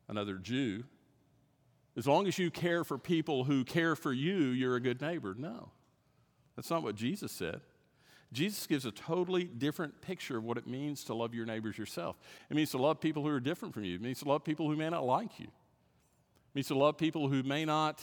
another 0.09 0.35
Jew, 0.35 0.83
as 1.97 2.07
long 2.07 2.27
as 2.27 2.37
you 2.37 2.51
care 2.51 2.83
for 2.83 2.99
people 2.99 3.45
who 3.45 3.65
care 3.65 3.95
for 3.95 4.13
you, 4.13 4.49
you're 4.49 4.75
a 4.75 4.81
good 4.81 5.01
neighbor. 5.01 5.37
No, 5.39 5.71
that's 6.57 6.71
not 6.71 6.83
what 6.83 6.97
Jesus 6.97 7.31
said. 7.31 7.61
Jesus 8.33 8.67
gives 8.67 8.85
a 8.85 8.91
totally 8.91 9.45
different 9.45 10.01
picture 10.03 10.37
of 10.37 10.45
what 10.45 10.59
it 10.59 10.67
means 10.67 11.05
to 11.05 11.14
love 11.14 11.35
your 11.35 11.47
neighbors 11.47 11.79
yourself. 11.79 12.19
It 12.51 12.57
means 12.57 12.71
to 12.73 12.79
love 12.79 13.01
people 13.01 13.23
who 13.23 13.31
are 13.31 13.41
different 13.41 13.73
from 13.73 13.85
you. 13.85 13.95
It 13.95 14.03
means 14.03 14.21
to 14.21 14.29
love 14.29 14.45
people 14.45 14.69
who 14.69 14.77
may 14.77 14.91
not 14.91 15.05
like 15.05 15.38
you. 15.41 15.47
It 15.47 16.55
means 16.55 16.69
to 16.69 16.77
love 16.77 16.99
people 16.99 17.29
who 17.29 17.43
may 17.43 17.64
not 17.64 18.03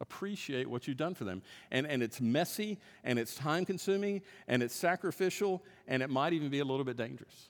appreciate 0.00 0.68
what 0.68 0.86
you've 0.86 0.98
done 0.98 1.14
for 1.14 1.24
them. 1.24 1.42
And, 1.70 1.86
and 1.86 2.02
it's 2.02 2.20
messy, 2.20 2.78
and 3.02 3.18
it's 3.18 3.34
time 3.34 3.64
consuming, 3.64 4.20
and 4.46 4.62
it's 4.62 4.74
sacrificial, 4.74 5.64
and 5.88 6.02
it 6.02 6.10
might 6.10 6.34
even 6.34 6.50
be 6.50 6.58
a 6.58 6.64
little 6.64 6.84
bit 6.84 6.98
dangerous. 6.98 7.48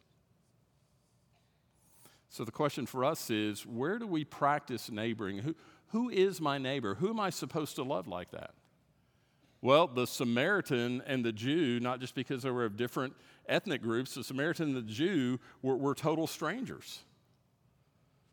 So 2.28 2.44
the 2.44 2.52
question 2.52 2.86
for 2.86 3.04
us 3.04 3.30
is 3.30 3.66
where 3.66 3.98
do 3.98 4.06
we 4.06 4.24
practice 4.24 4.90
neighboring? 4.90 5.38
Who, 5.38 5.56
who 5.88 6.10
is 6.10 6.40
my 6.40 6.58
neighbor? 6.58 6.94
Who 6.96 7.08
am 7.08 7.18
I 7.18 7.30
supposed 7.30 7.76
to 7.76 7.82
love 7.82 8.06
like 8.06 8.30
that? 8.30 8.50
Well, 9.66 9.88
the 9.88 10.06
Samaritan 10.06 11.02
and 11.08 11.24
the 11.24 11.32
Jew, 11.32 11.80
not 11.80 11.98
just 11.98 12.14
because 12.14 12.44
they 12.44 12.50
were 12.50 12.66
of 12.66 12.76
different 12.76 13.16
ethnic 13.48 13.82
groups, 13.82 14.14
the 14.14 14.22
Samaritan 14.22 14.66
and 14.68 14.76
the 14.76 14.92
Jew 14.92 15.40
were, 15.60 15.76
were 15.76 15.92
total 15.92 16.28
strangers. 16.28 17.00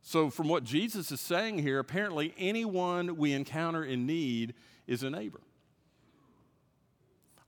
So, 0.04 0.30
from 0.30 0.48
what 0.48 0.64
Jesus 0.64 1.12
is 1.12 1.20
saying 1.20 1.58
here, 1.58 1.80
apparently 1.80 2.36
anyone 2.38 3.18
we 3.18 3.34
encounter 3.34 3.84
in 3.84 4.06
need 4.06 4.54
is 4.86 5.02
a 5.02 5.10
neighbor. 5.10 5.42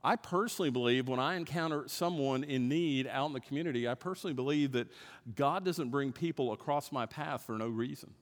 I 0.02 0.16
personally 0.16 0.70
believe 0.70 1.06
when 1.06 1.20
I 1.20 1.36
encounter 1.36 1.84
someone 1.86 2.42
in 2.42 2.68
need 2.68 3.06
out 3.06 3.26
in 3.26 3.34
the 3.34 3.40
community, 3.40 3.86
I 3.86 3.94
personally 3.94 4.34
believe 4.34 4.72
that 4.72 4.88
God 5.36 5.64
doesn't 5.64 5.90
bring 5.90 6.10
people 6.10 6.52
across 6.52 6.90
my 6.90 7.06
path 7.06 7.44
for 7.46 7.56
no 7.56 7.68
reason. 7.68 8.12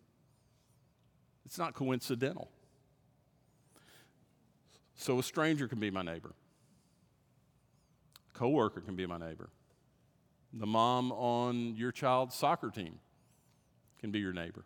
It's 1.46 1.56
not 1.56 1.72
coincidental. 1.72 2.50
So 4.96 5.18
a 5.18 5.22
stranger 5.22 5.68
can 5.68 5.80
be 5.80 5.90
my 5.90 6.02
neighbor. 6.02 6.32
A 8.34 8.38
coworker 8.38 8.80
can 8.80 8.96
be 8.96 9.06
my 9.06 9.18
neighbor. 9.18 9.50
The 10.52 10.66
mom 10.66 11.10
on 11.12 11.74
your 11.76 11.90
child's 11.90 12.34
soccer 12.34 12.70
team 12.70 13.00
can 13.98 14.10
be 14.10 14.20
your 14.20 14.32
neighbor. 14.32 14.64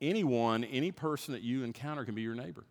Anyone, 0.00 0.62
any 0.64 0.92
person 0.92 1.32
that 1.32 1.42
you 1.42 1.64
encounter 1.64 2.04
can 2.04 2.14
be 2.14 2.22
your 2.22 2.34
neighbor. 2.34 2.64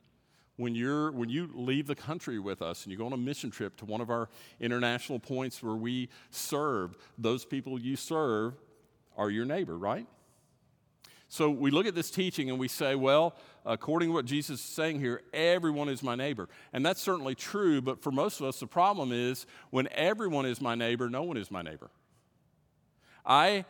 When, 0.57 0.75
you're, 0.75 1.11
when 1.11 1.27
you 1.27 1.49
leave 1.53 1.87
the 1.87 1.95
country 1.95 2.39
with 2.39 2.61
us 2.61 2.83
and 2.83 2.91
you 2.91 2.97
go 2.97 3.05
on 3.05 3.13
a 3.13 3.17
mission 3.17 3.51
trip 3.51 3.75
to 3.77 3.85
one 3.85 3.99
of 3.99 4.09
our 4.09 4.29
international 4.61 5.19
points 5.19 5.61
where 5.61 5.75
we 5.75 6.07
serve, 6.29 6.95
those 7.17 7.43
people 7.43 7.77
you 7.77 7.97
serve 7.97 8.53
are 9.17 9.29
your 9.29 9.43
neighbor, 9.43 9.77
right? 9.77 10.07
So 11.27 11.49
we 11.49 11.71
look 11.71 11.85
at 11.85 11.95
this 11.95 12.11
teaching 12.11 12.49
and 12.49 12.59
we 12.59 12.67
say, 12.67 12.95
well, 12.95 13.35
according 13.65 14.09
to 14.09 14.13
what 14.13 14.25
Jesus 14.25 14.59
is 14.59 14.65
saying 14.65 14.99
here, 14.99 15.21
everyone 15.33 15.89
is 15.89 16.03
my 16.03 16.15
neighbor. 16.15 16.47
And 16.71 16.85
that's 16.85 17.01
certainly 17.01 17.35
true, 17.35 17.81
but 17.81 18.01
for 18.01 18.11
most 18.11 18.39
of 18.39 18.45
us, 18.45 18.59
the 18.59 18.67
problem 18.67 19.11
is 19.11 19.45
when 19.71 19.87
everyone 19.91 20.45
is 20.45 20.61
my 20.61 20.75
neighbor, 20.75 21.09
no 21.09 21.23
one 21.23 21.37
is 21.37 21.49
my 21.49 21.61
neighbor. 21.61 21.89
I, 23.25 23.65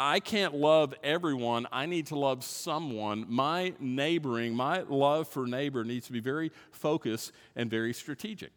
I 0.00 0.20
can't 0.20 0.54
love 0.54 0.94
everyone. 1.04 1.66
I 1.70 1.86
need 1.86 2.06
to 2.06 2.18
love 2.18 2.42
someone. 2.42 3.26
My 3.28 3.74
neighboring, 3.78 4.54
my 4.54 4.80
love 4.88 5.28
for 5.28 5.46
neighbor 5.46 5.84
needs 5.84 6.06
to 6.06 6.12
be 6.12 6.20
very 6.20 6.50
focused 6.72 7.32
and 7.54 7.70
very 7.70 7.92
strategic. 7.92 8.50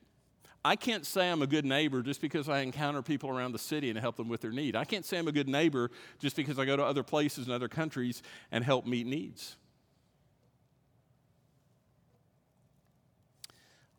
I 0.66 0.76
can't 0.76 1.06
say 1.06 1.32
I'm 1.32 1.42
a 1.42 1.48
good 1.48 1.66
neighbor 1.66 2.02
just 2.02 2.20
because 2.20 2.50
I 2.50 2.60
encounter 2.60 3.02
people 3.02 3.30
around 3.30 3.54
the 3.54 3.60
city 3.60 3.90
and 3.90 3.98
help 3.98 4.18
them 4.18 4.28
with 4.28 4.42
their 4.42 4.52
need. 4.52 4.76
I 4.76 4.84
can't 4.84 5.06
say 5.06 5.18
I'm 5.18 5.28
a 5.28 5.32
good 5.32 5.48
neighbor 5.48 5.92
just 6.20 6.36
because 6.36 6.60
I 6.60 6.66
go 6.66 6.76
to 6.76 6.84
other 6.84 7.04
places 7.04 7.46
and 7.46 7.54
other 7.54 7.68
countries 7.68 8.22
and 8.52 8.64
help 8.64 8.86
meet 8.86 9.08
needs. 9.08 9.56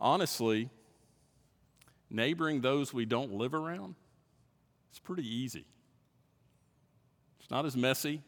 Honestly, 0.00 0.68
neighboring 2.10 2.60
those 2.60 2.92
we 2.92 3.04
don't 3.04 3.32
live 3.32 3.54
around, 3.54 3.94
it's 4.90 4.98
pretty 4.98 5.26
easy. 5.26 5.64
It's 7.40 7.50
not 7.50 7.66
as 7.66 7.76
messy, 7.76 8.22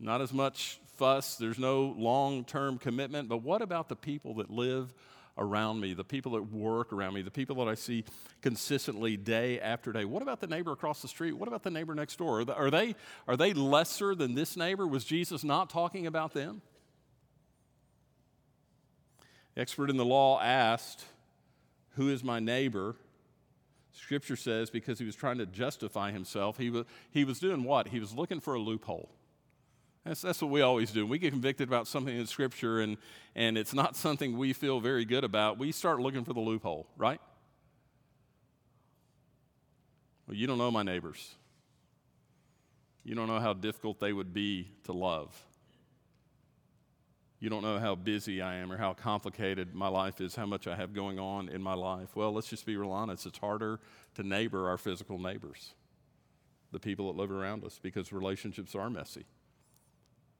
not 0.00 0.20
as 0.20 0.32
much 0.32 0.80
fuss, 0.96 1.36
there's 1.36 1.58
no 1.58 1.94
long 1.96 2.44
term 2.44 2.78
commitment. 2.78 3.28
But 3.28 3.42
what 3.42 3.62
about 3.62 3.88
the 3.88 3.96
people 3.96 4.34
that 4.34 4.50
live 4.50 4.92
around 5.38 5.80
me, 5.80 5.94
the 5.94 6.04
people 6.04 6.32
that 6.32 6.52
work 6.52 6.92
around 6.92 7.14
me, 7.14 7.22
the 7.22 7.30
people 7.30 7.56
that 7.56 7.68
I 7.68 7.74
see 7.74 8.04
consistently 8.42 9.16
day 9.16 9.60
after 9.60 9.92
day? 9.92 10.04
What 10.04 10.22
about 10.22 10.40
the 10.40 10.46
neighbor 10.46 10.72
across 10.72 11.00
the 11.02 11.08
street? 11.08 11.32
What 11.32 11.48
about 11.48 11.62
the 11.62 11.70
neighbor 11.70 11.94
next 11.94 12.16
door? 12.16 12.44
Are 12.50 12.70
they, 12.70 12.94
are 13.26 13.36
they 13.36 13.52
lesser 13.52 14.14
than 14.14 14.34
this 14.34 14.56
neighbor? 14.56 14.86
Was 14.86 15.04
Jesus 15.04 15.44
not 15.44 15.70
talking 15.70 16.06
about 16.06 16.34
them? 16.34 16.62
The 19.54 19.62
expert 19.62 19.90
in 19.90 19.96
the 19.96 20.04
law 20.04 20.40
asked, 20.40 21.04
Who 21.96 22.08
is 22.08 22.22
my 22.22 22.40
neighbor? 22.40 22.96
Scripture 23.92 24.36
says 24.36 24.70
because 24.70 24.98
he 24.98 25.04
was 25.04 25.16
trying 25.16 25.38
to 25.38 25.46
justify 25.46 26.12
himself, 26.12 26.56
he 26.56 26.70
was, 26.70 26.84
he 27.10 27.24
was 27.24 27.40
doing 27.40 27.64
what? 27.64 27.88
He 27.88 28.00
was 28.00 28.14
looking 28.14 28.40
for 28.40 28.54
a 28.54 28.60
loophole. 28.60 29.10
That's, 30.08 30.22
that's 30.22 30.40
what 30.40 30.50
we 30.50 30.62
always 30.62 30.90
do. 30.90 31.06
we 31.06 31.18
get 31.18 31.32
convicted 31.32 31.68
about 31.68 31.86
something 31.86 32.16
in 32.16 32.26
Scripture 32.26 32.80
and, 32.80 32.96
and 33.36 33.58
it's 33.58 33.74
not 33.74 33.94
something 33.94 34.38
we 34.38 34.54
feel 34.54 34.80
very 34.80 35.04
good 35.04 35.22
about, 35.22 35.58
we 35.58 35.70
start 35.70 36.00
looking 36.00 36.24
for 36.24 36.32
the 36.32 36.40
loophole, 36.40 36.86
right? 36.96 37.20
Well, 40.26 40.34
you 40.34 40.46
don't 40.46 40.56
know 40.56 40.70
my 40.70 40.82
neighbors. 40.82 41.34
You 43.04 43.16
don't 43.16 43.26
know 43.26 43.38
how 43.38 43.52
difficult 43.52 44.00
they 44.00 44.14
would 44.14 44.32
be 44.32 44.70
to 44.84 44.92
love. 44.92 45.36
You 47.38 47.50
don't 47.50 47.62
know 47.62 47.78
how 47.78 47.94
busy 47.94 48.40
I 48.40 48.54
am 48.56 48.72
or 48.72 48.78
how 48.78 48.94
complicated 48.94 49.74
my 49.74 49.88
life 49.88 50.22
is, 50.22 50.34
how 50.34 50.46
much 50.46 50.66
I 50.66 50.74
have 50.74 50.94
going 50.94 51.18
on 51.18 51.50
in 51.50 51.62
my 51.62 51.74
life. 51.74 52.16
Well, 52.16 52.32
let's 52.32 52.48
just 52.48 52.64
be 52.64 52.78
real 52.78 52.92
honest. 52.92 53.26
It's 53.26 53.38
harder 53.38 53.78
to 54.14 54.22
neighbor 54.22 54.70
our 54.70 54.78
physical 54.78 55.18
neighbors, 55.18 55.74
the 56.72 56.80
people 56.80 57.12
that 57.12 57.20
live 57.20 57.30
around 57.30 57.62
us, 57.62 57.78
because 57.80 58.10
relationships 58.10 58.74
are 58.74 58.88
messy. 58.88 59.26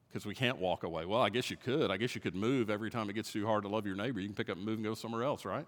Because 0.08 0.24
we 0.24 0.34
can't 0.34 0.58
walk 0.58 0.84
away. 0.84 1.04
Well, 1.04 1.20
I 1.20 1.28
guess 1.28 1.50
you 1.50 1.56
could. 1.56 1.90
I 1.90 1.98
guess 1.98 2.14
you 2.14 2.20
could 2.20 2.34
move 2.34 2.70
every 2.70 2.90
time 2.90 3.10
it 3.10 3.12
gets 3.12 3.32
too 3.32 3.46
hard 3.46 3.62
to 3.64 3.68
love 3.68 3.86
your 3.86 3.96
neighbor. 3.96 4.20
You 4.20 4.28
can 4.28 4.34
pick 4.34 4.48
up 4.48 4.56
and 4.56 4.64
move 4.64 4.76
and 4.76 4.84
go 4.84 4.94
somewhere 4.94 5.22
else, 5.22 5.44
right? 5.44 5.66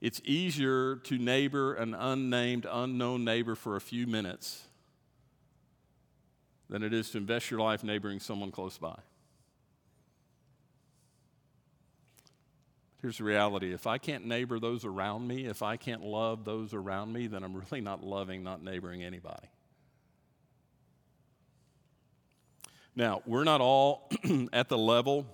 It's 0.00 0.20
easier 0.24 0.96
to 0.96 1.18
neighbor 1.18 1.74
an 1.74 1.94
unnamed, 1.94 2.66
unknown 2.68 3.24
neighbor 3.24 3.54
for 3.54 3.76
a 3.76 3.80
few 3.80 4.06
minutes 4.06 4.64
than 6.68 6.82
it 6.82 6.92
is 6.92 7.10
to 7.10 7.18
invest 7.18 7.50
your 7.50 7.60
life 7.60 7.84
neighboring 7.84 8.18
someone 8.18 8.50
close 8.50 8.78
by. 8.78 8.98
Here's 13.02 13.18
the 13.18 13.24
reality 13.24 13.72
if 13.72 13.86
I 13.86 13.98
can't 13.98 14.26
neighbor 14.26 14.58
those 14.58 14.84
around 14.84 15.26
me, 15.28 15.46
if 15.46 15.62
I 15.62 15.76
can't 15.76 16.02
love 16.02 16.44
those 16.44 16.72
around 16.72 17.12
me, 17.12 17.26
then 17.26 17.44
I'm 17.44 17.54
really 17.54 17.80
not 17.80 18.02
loving, 18.02 18.42
not 18.42 18.62
neighboring 18.62 19.02
anybody. 19.02 19.48
Now, 22.94 23.22
we're 23.26 23.44
not 23.44 23.60
all 23.60 24.10
at 24.52 24.68
the 24.68 24.78
level 24.78 25.26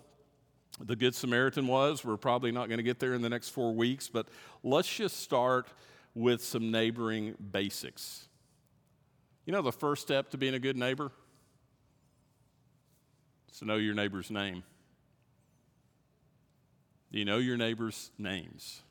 the 0.81 0.97
Good 0.97 1.15
Samaritan 1.15 1.67
was. 1.67 2.05
We're 2.05 2.17
probably 2.17 2.53
not 2.53 2.69
going 2.69 2.79
to 2.79 2.85
get 2.85 3.01
there 3.01 3.15
in 3.15 3.23
the 3.23 3.29
next 3.29 3.51
four 3.51 3.75
weeks, 3.75 4.09
but 4.09 4.29
let's 4.63 4.89
just 4.89 5.21
start 5.21 5.69
with 6.15 6.43
some 6.43 6.71
neighboring 6.71 7.35
basics. 7.53 8.29
You 9.45 9.53
know, 9.53 9.63
the 9.63 9.73
first 9.73 10.03
step 10.03 10.31
to 10.31 10.39
being 10.39 10.55
a 10.55 10.59
good 10.59 10.77
neighbor? 10.77 11.11
Is 13.51 13.59
to 13.61 13.65
know 13.65 13.77
your 13.77 13.95
neighbor's 13.95 14.31
name. 14.31 14.63
Do 17.11 17.19
you 17.19 17.25
know 17.25 17.39
your 17.39 17.57
neighbor's 17.57 18.11
names? 18.19 18.83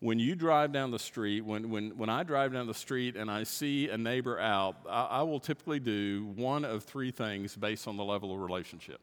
When 0.00 0.18
you 0.18 0.36
drive 0.36 0.72
down 0.72 0.92
the 0.92 0.98
street, 0.98 1.44
when, 1.44 1.70
when, 1.70 1.96
when 1.98 2.08
I 2.08 2.22
drive 2.22 2.52
down 2.52 2.66
the 2.66 2.74
street 2.74 3.16
and 3.16 3.28
I 3.30 3.42
see 3.42 3.88
a 3.88 3.98
neighbor 3.98 4.38
out, 4.38 4.76
I, 4.88 5.04
I 5.04 5.22
will 5.22 5.40
typically 5.40 5.80
do 5.80 6.32
one 6.36 6.64
of 6.64 6.84
three 6.84 7.10
things 7.10 7.56
based 7.56 7.88
on 7.88 7.96
the 7.96 8.04
level 8.04 8.32
of 8.32 8.40
relationship. 8.40 9.00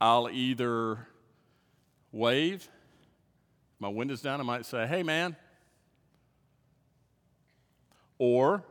I'll 0.00 0.28
either 0.28 1.06
wave, 2.10 2.68
my 3.78 3.88
window's 3.88 4.20
down, 4.20 4.40
I 4.40 4.44
might 4.44 4.66
say, 4.66 4.86
hey 4.86 5.02
man. 5.02 5.36
Or 8.18 8.64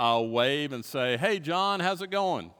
I'll 0.00 0.28
wave 0.28 0.72
and 0.72 0.82
say, 0.82 1.18
Hey, 1.18 1.38
John, 1.38 1.78
how's 1.78 2.00
it 2.00 2.10
going? 2.10 2.50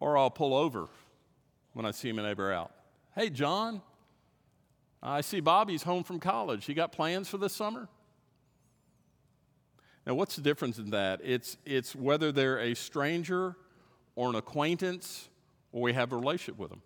Or 0.00 0.16
I'll 0.16 0.30
pull 0.30 0.54
over 0.54 0.88
when 1.74 1.84
I 1.84 1.90
see 1.90 2.12
my 2.12 2.22
neighbor 2.22 2.50
out. 2.50 2.72
Hey, 3.14 3.28
John, 3.30 3.82
I 5.02 5.20
see 5.20 5.40
Bobby's 5.40 5.82
home 5.82 6.02
from 6.02 6.18
college. 6.18 6.68
You 6.68 6.74
got 6.74 6.92
plans 6.92 7.28
for 7.28 7.38
this 7.38 7.52
summer? 7.52 7.88
Now, 10.06 10.14
what's 10.14 10.36
the 10.36 10.42
difference 10.42 10.78
in 10.78 10.90
that? 10.90 11.20
It's, 11.22 11.56
it's 11.64 11.94
whether 11.94 12.32
they're 12.32 12.58
a 12.58 12.74
stranger 12.74 13.54
or 14.16 14.30
an 14.30 14.34
acquaintance 14.34 15.28
or 15.72 15.82
we 15.82 15.92
have 15.92 16.12
a 16.12 16.16
relationship 16.16 16.58
with 16.58 16.70
them. 16.70 16.82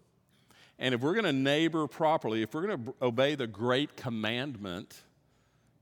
And 0.78 0.94
if 0.94 1.00
we're 1.00 1.14
going 1.14 1.24
to 1.24 1.32
neighbor 1.32 1.86
properly, 1.86 2.42
if 2.42 2.54
we're 2.54 2.66
going 2.66 2.84
to 2.84 2.94
obey 3.00 3.34
the 3.34 3.46
great 3.46 3.96
commandment, 3.96 5.02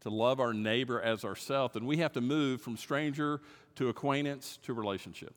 to 0.04 0.10
love 0.10 0.38
our 0.38 0.52
neighbor 0.52 1.00
as 1.00 1.24
ourselves, 1.24 1.72
then 1.72 1.86
we 1.86 1.96
have 1.96 2.12
to 2.12 2.20
move 2.20 2.60
from 2.60 2.76
stranger 2.76 3.40
to 3.74 3.88
acquaintance 3.88 4.58
to 4.62 4.74
relationship. 4.74 5.34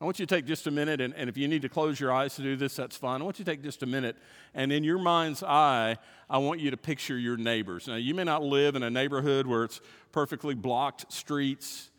I 0.00 0.04
want 0.04 0.20
you 0.20 0.26
to 0.26 0.34
take 0.34 0.46
just 0.46 0.68
a 0.68 0.70
minute, 0.70 1.00
and, 1.00 1.12
and, 1.14 1.28
if 1.28 1.36
you 1.36 1.48
need 1.48 1.62
to 1.62 1.68
close 1.68 1.98
your 1.98 2.12
eyes 2.12 2.36
to 2.36 2.42
do 2.42 2.54
this, 2.54 2.76
that's 2.76 2.96
fine. 2.96 3.20
I 3.20 3.24
want 3.24 3.40
you 3.40 3.44
to 3.44 3.50
take 3.50 3.64
just 3.64 3.82
a 3.82 3.86
minute, 3.86 4.16
and 4.54 4.70
in 4.70 4.84
your 4.84 4.98
mind's 4.98 5.42
eye, 5.42 5.96
I 6.30 6.38
want 6.38 6.60
you 6.60 6.70
to 6.70 6.76
picture 6.76 7.18
your 7.18 7.36
neighbors. 7.36 7.88
Now, 7.88 7.96
you 7.96 8.14
may 8.14 8.22
not 8.22 8.44
live 8.44 8.76
in 8.76 8.84
a 8.84 8.90
neighborhood 8.90 9.48
where 9.48 9.64
it's 9.64 9.80
perfectly 10.12 10.54
blocked 10.54 11.12
streets. 11.12 11.90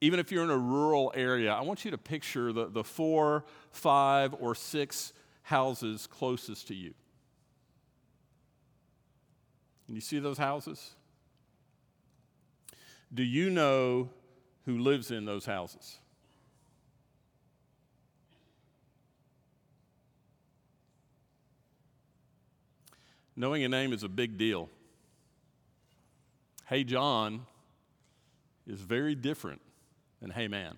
Even 0.00 0.20
if 0.20 0.30
you're 0.30 0.44
in 0.44 0.50
a 0.50 0.58
rural 0.58 1.10
area, 1.12 1.52
I 1.52 1.62
want 1.62 1.84
you 1.84 1.90
to 1.90 1.98
picture 1.98 2.52
the, 2.52 2.66
the 2.66 2.84
four, 2.84 3.44
five, 3.72 4.32
or 4.38 4.54
six 4.54 5.12
houses 5.42 6.06
closest 6.06 6.68
to 6.68 6.74
you. 6.74 6.94
And 9.88 9.96
you 9.96 10.00
see 10.00 10.20
those 10.20 10.38
houses? 10.38 10.92
Do 13.12 13.24
you 13.24 13.50
know 13.50 14.10
who 14.66 14.78
lives 14.78 15.10
in 15.10 15.24
those 15.24 15.46
houses? 15.46 15.98
Knowing 23.38 23.62
a 23.62 23.68
name 23.68 23.92
is 23.92 24.02
a 24.02 24.08
big 24.08 24.36
deal. 24.36 24.68
Hey, 26.66 26.82
John 26.82 27.46
is 28.66 28.80
very 28.80 29.14
different 29.14 29.60
than 30.20 30.30
Hey, 30.30 30.48
man. 30.48 30.76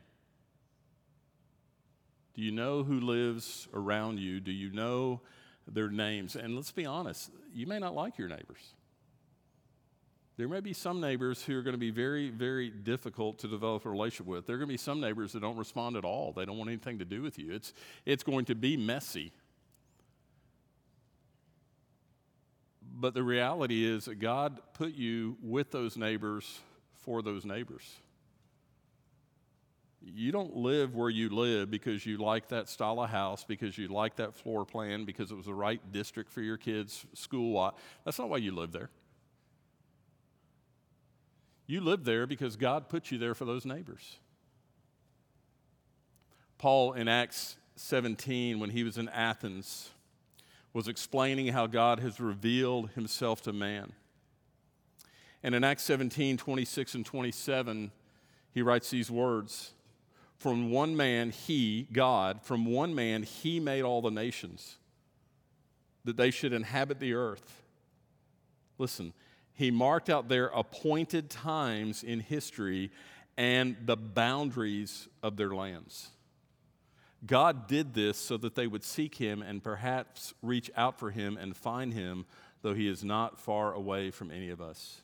Do 2.34 2.42
you 2.42 2.52
know 2.52 2.82
who 2.82 3.00
lives 3.00 3.66
around 3.72 4.20
you? 4.20 4.40
Do 4.40 4.52
you 4.52 4.70
know 4.72 5.22
their 5.66 5.88
names? 5.88 6.36
And 6.36 6.54
let's 6.54 6.70
be 6.70 6.84
honest, 6.84 7.30
you 7.54 7.66
may 7.66 7.78
not 7.78 7.94
like 7.94 8.18
your 8.18 8.28
neighbors. 8.28 8.74
There 10.36 10.46
may 10.46 10.60
be 10.60 10.74
some 10.74 11.00
neighbors 11.00 11.42
who 11.42 11.58
are 11.58 11.62
going 11.62 11.72
to 11.72 11.78
be 11.78 11.90
very, 11.90 12.28
very 12.28 12.68
difficult 12.68 13.38
to 13.38 13.48
develop 13.48 13.86
a 13.86 13.90
relationship 13.90 14.26
with. 14.26 14.46
There 14.46 14.56
are 14.56 14.58
going 14.58 14.68
to 14.68 14.74
be 14.74 14.78
some 14.78 15.00
neighbors 15.00 15.32
that 15.32 15.40
don't 15.40 15.56
respond 15.56 15.96
at 15.96 16.04
all. 16.04 16.32
They 16.32 16.44
don't 16.44 16.58
want 16.58 16.68
anything 16.68 16.98
to 16.98 17.06
do 17.06 17.22
with 17.22 17.38
you. 17.38 17.54
It's, 17.54 17.72
it's 18.04 18.22
going 18.22 18.44
to 18.44 18.54
be 18.54 18.76
messy. 18.76 19.32
But 22.92 23.14
the 23.14 23.22
reality 23.22 23.84
is 23.84 24.06
that 24.06 24.16
God 24.16 24.60
put 24.74 24.94
you 24.94 25.36
with 25.42 25.70
those 25.70 25.96
neighbors 25.96 26.60
for 26.92 27.22
those 27.22 27.44
neighbors. 27.44 28.00
You 30.02 30.32
don't 30.32 30.56
live 30.56 30.94
where 30.94 31.10
you 31.10 31.28
live 31.28 31.70
because 31.70 32.04
you 32.06 32.16
like 32.16 32.48
that 32.48 32.68
style 32.68 33.00
of 33.00 33.10
house, 33.10 33.44
because 33.44 33.76
you 33.76 33.88
like 33.88 34.16
that 34.16 34.34
floor 34.34 34.64
plan, 34.64 35.04
because 35.04 35.30
it 35.30 35.34
was 35.34 35.46
the 35.46 35.54
right 35.54 35.80
district 35.92 36.32
for 36.32 36.40
your 36.40 36.56
kids' 36.56 37.04
school. 37.14 37.74
That's 38.04 38.18
not 38.18 38.30
why 38.30 38.38
you 38.38 38.52
live 38.54 38.72
there. 38.72 38.90
You 41.66 41.80
live 41.80 42.04
there 42.04 42.26
because 42.26 42.56
God 42.56 42.88
put 42.88 43.10
you 43.12 43.18
there 43.18 43.34
for 43.34 43.44
those 43.44 43.64
neighbors. 43.64 44.18
Paul 46.58 46.94
in 46.94 47.06
Acts 47.06 47.56
17, 47.76 48.58
when 48.58 48.70
he 48.70 48.84
was 48.84 48.98
in 48.98 49.08
Athens, 49.10 49.90
was 50.72 50.88
explaining 50.88 51.48
how 51.48 51.66
God 51.66 52.00
has 52.00 52.20
revealed 52.20 52.90
himself 52.90 53.42
to 53.42 53.52
man. 53.52 53.92
And 55.42 55.54
in 55.54 55.64
Acts 55.64 55.82
17 55.84 56.36
26 56.36 56.94
and 56.94 57.06
27, 57.06 57.90
he 58.52 58.62
writes 58.62 58.90
these 58.90 59.10
words 59.10 59.72
From 60.38 60.70
one 60.70 60.96
man, 60.96 61.30
he, 61.30 61.88
God, 61.92 62.42
from 62.42 62.66
one 62.66 62.94
man, 62.94 63.22
he 63.22 63.58
made 63.58 63.82
all 63.82 64.02
the 64.02 64.10
nations, 64.10 64.76
that 66.04 66.16
they 66.16 66.30
should 66.30 66.52
inhabit 66.52 67.00
the 67.00 67.14
earth. 67.14 67.62
Listen, 68.78 69.12
he 69.52 69.70
marked 69.70 70.08
out 70.08 70.28
their 70.28 70.46
appointed 70.46 71.28
times 71.28 72.02
in 72.02 72.20
history 72.20 72.90
and 73.36 73.76
the 73.84 73.96
boundaries 73.96 75.08
of 75.22 75.36
their 75.36 75.50
lands. 75.50 76.10
God 77.26 77.66
did 77.66 77.94
this 77.94 78.18
so 78.18 78.36
that 78.38 78.54
they 78.54 78.66
would 78.66 78.84
seek 78.84 79.16
him 79.16 79.42
and 79.42 79.62
perhaps 79.62 80.34
reach 80.42 80.70
out 80.76 80.98
for 80.98 81.10
him 81.10 81.36
and 81.36 81.56
find 81.56 81.92
him, 81.92 82.24
though 82.62 82.74
he 82.74 82.88
is 82.88 83.04
not 83.04 83.38
far 83.38 83.72
away 83.72 84.10
from 84.10 84.30
any 84.30 84.50
of 84.50 84.60
us. 84.60 85.02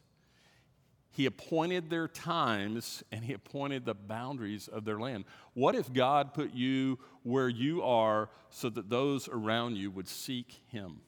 He 1.11 1.25
appointed 1.25 1.89
their 1.89 2.09
times 2.09 3.03
and 3.11 3.25
he 3.25 3.33
appointed 3.33 3.87
the 3.87 3.95
boundaries 3.95 4.69
of 4.69 4.85
their 4.85 5.01
land. 5.01 5.25
What 5.55 5.75
if 5.75 5.91
God 5.91 6.35
put 6.35 6.53
you 6.53 6.99
where 7.23 7.49
you 7.49 7.83
are 7.83 8.29
so 8.51 8.69
that 8.69 8.91
those 8.91 9.27
around 9.27 9.77
you 9.77 9.91
would 9.91 10.09
seek 10.09 10.61
him? 10.67 11.01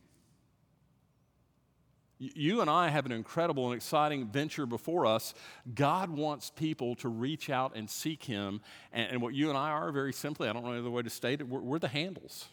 You 2.19 2.61
and 2.61 2.69
I 2.69 2.89
have 2.89 3.07
an 3.07 3.13
incredible 3.13 3.67
and 3.67 3.77
exciting 3.77 4.27
venture 4.27 4.67
before 4.67 5.07
us. 5.07 5.35
God 5.75 6.11
wants 6.11 6.51
people 6.51 6.97
to 6.97 7.09
reach 7.09 7.49
out 7.49 7.77
and 7.77 7.89
seek 7.89 8.25
Him. 8.25 8.61
And, 8.93 9.13
and 9.13 9.23
what 9.23 9.35
you 9.35 9.49
and 9.51 9.57
I 9.57 9.71
are, 9.71 9.93
very 9.93 10.13
simply, 10.13 10.49
I 10.49 10.53
don't 10.53 10.65
know 10.65 10.73
any 10.73 10.81
other 10.81 10.91
way 10.91 11.03
to 11.03 11.11
state 11.11 11.41
it, 11.41 11.49
we're, 11.49 11.61
we're 11.61 11.79
the 11.79 11.89
handles. 11.89 12.49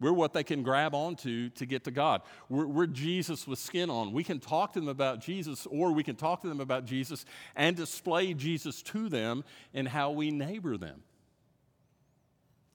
We're 0.00 0.12
what 0.12 0.32
they 0.32 0.44
can 0.44 0.62
grab 0.62 0.94
onto 0.94 1.50
to 1.50 1.66
get 1.66 1.84
to 1.84 1.90
God. 1.90 2.22
We're, 2.48 2.66
we're, 2.66 2.86
Jesus 2.86 3.46
with 3.46 3.58
skin 3.58 3.88
on. 3.88 4.12
We 4.12 4.24
can 4.24 4.40
talk 4.40 4.72
to 4.74 4.80
them 4.80 4.88
about 4.88 5.20
Jesus, 5.20 5.66
or 5.66 5.92
we 5.92 6.02
can 6.02 6.16
talk 6.16 6.42
to 6.42 6.48
them 6.48 6.60
about 6.60 6.84
Jesus 6.84 7.24
and 7.54 7.76
display 7.76 8.34
Jesus 8.34 8.82
to 8.82 9.08
them 9.08 9.44
in 9.72 9.86
how 9.86 10.10
we 10.10 10.30
neighbor 10.30 10.76
them. 10.76 11.02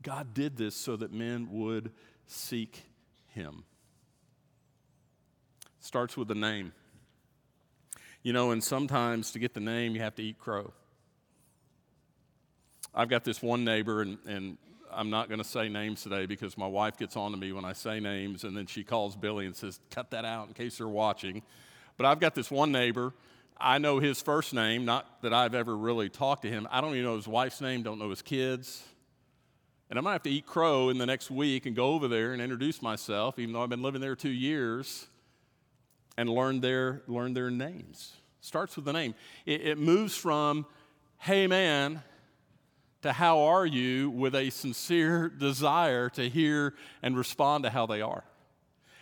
God 0.02 0.34
did 0.34 0.58
this 0.58 0.76
so 0.76 0.96
that 0.96 1.14
men 1.14 1.48
would 1.52 1.92
seek 2.26 2.84
Him 3.28 3.66
starts 5.82 6.16
with 6.16 6.32
a 6.32 6.36
name. 6.36 6.72
You 8.24 8.34
know, 8.34 8.52
and 8.52 8.64
sometimes 8.64 9.32
to 9.32 9.40
get 9.40 9.54
the 9.54 9.60
name, 9.60 9.96
you 9.96 10.02
have 10.02 10.16
to 10.16 10.24
eat 10.24 10.40
crow. 10.40 10.74
I've 12.94 13.10
got 13.10 13.24
this 13.24 13.42
one 13.42 13.66
neighbor, 13.66 14.02
and, 14.02 14.18
and 14.28 14.58
I'm 14.92 15.10
not 15.10 15.28
going 15.28 15.40
to 15.40 15.48
say 15.48 15.70
names 15.70 16.04
today 16.04 16.28
because 16.28 16.58
my 16.58 16.68
wife 16.68 16.98
gets 16.98 17.18
on 17.18 17.32
to 17.32 17.38
me 17.38 17.52
when 17.52 17.66
I 17.66 17.74
say 17.74 18.00
names, 18.00 18.44
and 18.44 18.56
then 18.56 18.68
she 18.68 18.84
calls 18.84 19.16
Billy 19.16 19.46
and 19.46 19.56
says, 19.56 19.80
Cut 19.90 20.12
that 20.12 20.24
out 20.24 20.48
in 20.48 20.54
case 20.54 20.78
they're 20.78 20.88
watching. 20.88 21.42
But 21.98 22.06
I've 22.06 22.20
got 22.20 22.36
this 22.36 22.52
one 22.52 22.72
neighbor. 22.72 23.14
I 23.58 23.78
know 23.78 24.00
his 24.00 24.22
first 24.22 24.54
name, 24.54 24.86
not 24.86 25.22
that 25.22 25.34
I've 25.34 25.56
ever 25.56 25.76
really 25.76 26.10
talked 26.10 26.44
to 26.44 26.50
him. 26.50 26.68
I 26.72 26.82
don't 26.82 26.92
even 26.92 27.06
know 27.06 27.16
his 27.16 27.28
wife's 27.28 27.62
name, 27.62 27.84
don't 27.84 28.00
know 28.00 28.10
his 28.10 28.22
kids. 28.22 28.84
And 29.90 30.00
I'm 30.00 30.04
going 30.04 30.12
to 30.12 30.16
have 30.16 30.24
to 30.24 30.30
eat 30.30 30.46
crow 30.46 30.90
in 30.90 30.98
the 30.98 31.06
next 31.06 31.30
week 31.30 31.66
and 31.66 31.76
go 31.76 31.94
over 31.94 32.08
there 32.08 32.34
and 32.34 32.42
introduce 32.42 32.82
myself, 32.82 33.38
even 33.40 33.54
though 33.54 33.62
I've 33.62 33.70
been 33.70 33.82
living 33.82 34.02
there 34.02 34.16
two 34.16 34.30
years 34.30 35.08
and 36.18 36.30
learn 36.30 36.62
their, 36.62 37.02
learn 37.08 37.34
their 37.34 37.50
names. 37.50 38.14
Starts 38.42 38.76
with 38.76 38.86
the 38.86 38.94
name. 38.94 39.16
It, 39.46 39.62
it 39.62 39.78
moves 39.78 40.16
from, 40.16 40.66
hey 41.20 41.48
man, 41.48 42.02
to 43.02 43.14
how 43.14 43.40
are 43.40 43.66
you 43.66 44.10
with 44.10 44.36
a 44.36 44.50
sincere 44.50 45.30
desire 45.38 46.10
to 46.10 46.30
hear 46.30 46.74
and 47.02 47.18
respond 47.18 47.64
to 47.64 47.70
how 47.70 47.86
they 47.86 48.02
are. 48.02 48.24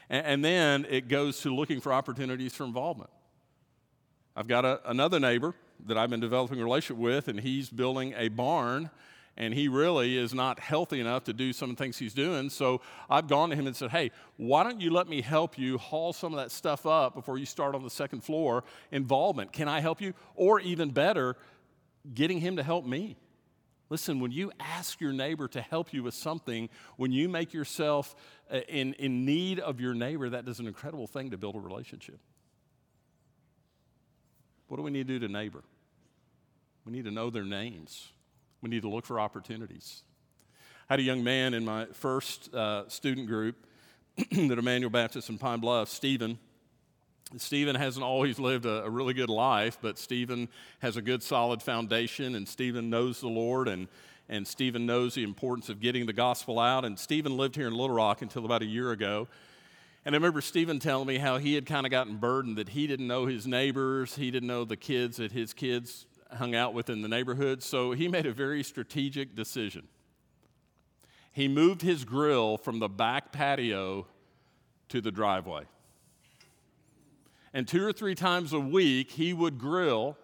And, 0.10 0.26
and 0.26 0.45
then 0.45 0.86
it 0.89 1.08
goes 1.08 1.41
to 1.41 1.54
looking 1.54 1.82
for 1.82 1.93
opportunities 1.93 2.54
for 2.54 2.63
involvement. 2.63 3.10
I've 4.36 4.48
got 4.48 4.65
a, 4.65 4.82
another 4.89 5.19
neighbor 5.19 5.54
that 5.86 5.98
I've 5.98 6.10
been 6.10 6.19
developing 6.19 6.60
a 6.60 6.63
relationship 6.63 6.98
with, 6.98 7.28
and 7.28 7.39
he's 7.39 7.69
building 7.69 8.13
a 8.17 8.30
barn 8.30 8.89
and 9.39 9.54
he 9.54 9.69
really 9.69 10.17
is 10.17 10.34
not 10.34 10.60
healthy 10.60 10.99
enough 10.99 11.23
to 11.23 11.34
do 11.34 11.54
some 11.54 11.69
of 11.69 11.78
the 11.78 11.84
things 11.84 11.97
he's 11.97 12.13
doing. 12.13 12.49
So 12.49 12.82
I've 13.10 13.28
gone 13.28 13.49
to 13.49 13.56
him 13.56 13.67
and 13.67 13.75
said, 13.75 13.89
Hey, 13.89 14.12
why 14.36 14.63
don't 14.63 14.82
you 14.82 14.91
let 14.91 15.08
me 15.08 15.21
help 15.21 15.58
you 15.58 15.78
haul 15.78 16.12
some 16.12 16.34
of 16.34 16.39
that 16.39 16.52
stuff 16.52 16.86
up 16.86 17.15
before 17.15 17.38
you 17.38 17.45
start 17.45 17.73
on 17.73 17.82
the 17.82 17.89
second 17.89 18.21
floor? 18.21 18.65
Involvement. 18.91 19.54
Can 19.54 19.69
I 19.69 19.80
help 19.80 20.02
you? 20.02 20.13
Or 20.36 20.60
even 20.60 20.89
better, 20.89 21.38
getting 22.13 22.41
him 22.41 22.58
to 22.58 22.63
help 22.63 22.86
me. 22.86 23.15
Listen, 23.89 24.19
when 24.19 24.32
you 24.32 24.52
ask 24.60 24.99
your 24.99 25.13
neighbor 25.13 25.47
to 25.47 25.62
help 25.62 25.93
you 25.93 26.04
with 26.04 26.13
something, 26.13 26.69
when 26.97 27.12
you 27.12 27.30
make 27.30 27.54
yourself 27.54 28.15
uh, 28.52 28.60
in, 28.67 28.93
in 28.95 29.25
need 29.25 29.60
of 29.60 29.80
your 29.80 29.93
neighbor, 29.93 30.30
that 30.30 30.47
is 30.47 30.60
an 30.60 30.67
incredible 30.67 31.08
thing 31.08 31.32
to 31.32 31.38
build 31.38 31.56
a 31.56 31.60
relationship. 31.60 32.19
What 34.67 34.78
do 34.78 34.84
we 34.84 34.91
need 34.91 35.08
to 35.08 35.17
do 35.17 35.25
to 35.25 35.32
neighbor? 35.32 35.63
We 36.86 36.91
need 36.91 37.06
to 37.06 37.12
know 37.12 37.30
their 37.30 37.45
names. 37.45 38.12
We 38.62 38.69
need 38.69 38.82
to 38.82 38.89
look 38.89 39.06
for 39.06 39.19
opportunities. 39.19 40.04
I 40.89 40.93
had 40.93 41.00
a 41.00 41.04
young 41.04 41.24
man 41.24 41.54
in 41.54 41.63
my 41.63 41.86
first 41.93 42.54
uh, 42.54 42.89
student 42.89 43.28
group 43.28 43.56
at 44.17 44.38
Emmanuel 44.38 44.89
Baptist 44.89 45.30
in 45.30 45.38
Pine 45.38 45.60
Bluff, 45.60 45.88
Stephen. 45.88 46.39
Stephen 47.38 47.76
hasn't 47.76 48.04
always 48.04 48.39
lived 48.39 48.65
a, 48.65 48.84
a, 48.84 48.89
really 48.89 49.13
good 49.13 49.30
life, 49.30 49.78
but 49.82 50.00
Stephen 50.00 50.50
has 50.80 50.98
a 50.98 51.02
good, 51.02 51.22
solid 51.22 51.62
foundation, 51.62 52.36
and 52.36 52.48
Stephen 52.48 52.89
knows 52.89 53.22
the 53.22 53.28
Lord, 53.28 53.67
and, 53.67 53.88
and 54.28 54.48
Stephen 54.48 54.86
knows 54.88 55.13
the 55.13 55.24
importance 55.24 55.69
of 55.69 55.80
getting 55.80 56.08
the 56.08 56.13
gospel 56.13 56.60
out. 56.60 56.84
And 56.84 56.98
Stephen 56.98 57.38
lived 57.38 57.56
here 57.56 57.67
in 57.67 57.74
Little 57.74 57.95
Rock 57.95 58.24
until 58.24 58.45
about 58.45 58.63
a 58.63 58.65
year 58.65 58.91
ago. 58.91 59.28
And 60.06 60.15
I 60.15 60.17
remember 60.17 60.41
Stephen 60.41 60.80
telling 60.80 61.08
me 61.08 61.17
how 61.17 61.38
he 61.38 61.54
had 61.54 61.67
kind 61.67 61.86
of 61.86 61.91
gotten 61.91 62.17
burdened 62.17 62.58
that 62.58 62.69
he 62.69 62.88
didn't 62.88 63.08
know 63.08 63.28
his 63.28 63.45
neighbors, 63.45 64.15
he 64.15 64.32
didn't 64.32 64.48
know 64.48 64.65
the 64.65 64.78
kids 64.78 65.17
that 65.17 65.32
his 65.32 65.54
kids 65.54 66.08
hung 66.32 66.56
out 66.56 66.74
with 66.74 66.89
in 66.89 67.02
the 67.02 67.08
neighborhood, 67.08 67.63
so 67.63 67.92
he 67.92 68.08
made 68.08 68.26
a 68.26 68.34
very 68.34 68.63
strategic 68.63 69.36
decision. 69.36 69.88
He 71.32 71.48
moved 71.48 71.82
his 71.82 72.06
grill 72.06 72.58
from 72.58 72.80
the 72.80 72.89
back 72.89 73.32
patio 73.32 74.08
to 74.89 75.02
the 75.02 75.12
driveway. 75.12 75.63
And 77.54 77.68
two 77.68 77.84
or 77.86 77.94
three 77.94 78.15
times 78.15 78.54
a 78.54 78.60
week, 78.60 79.12
he 79.12 79.34
would 79.34 79.58
grill, 79.58 80.18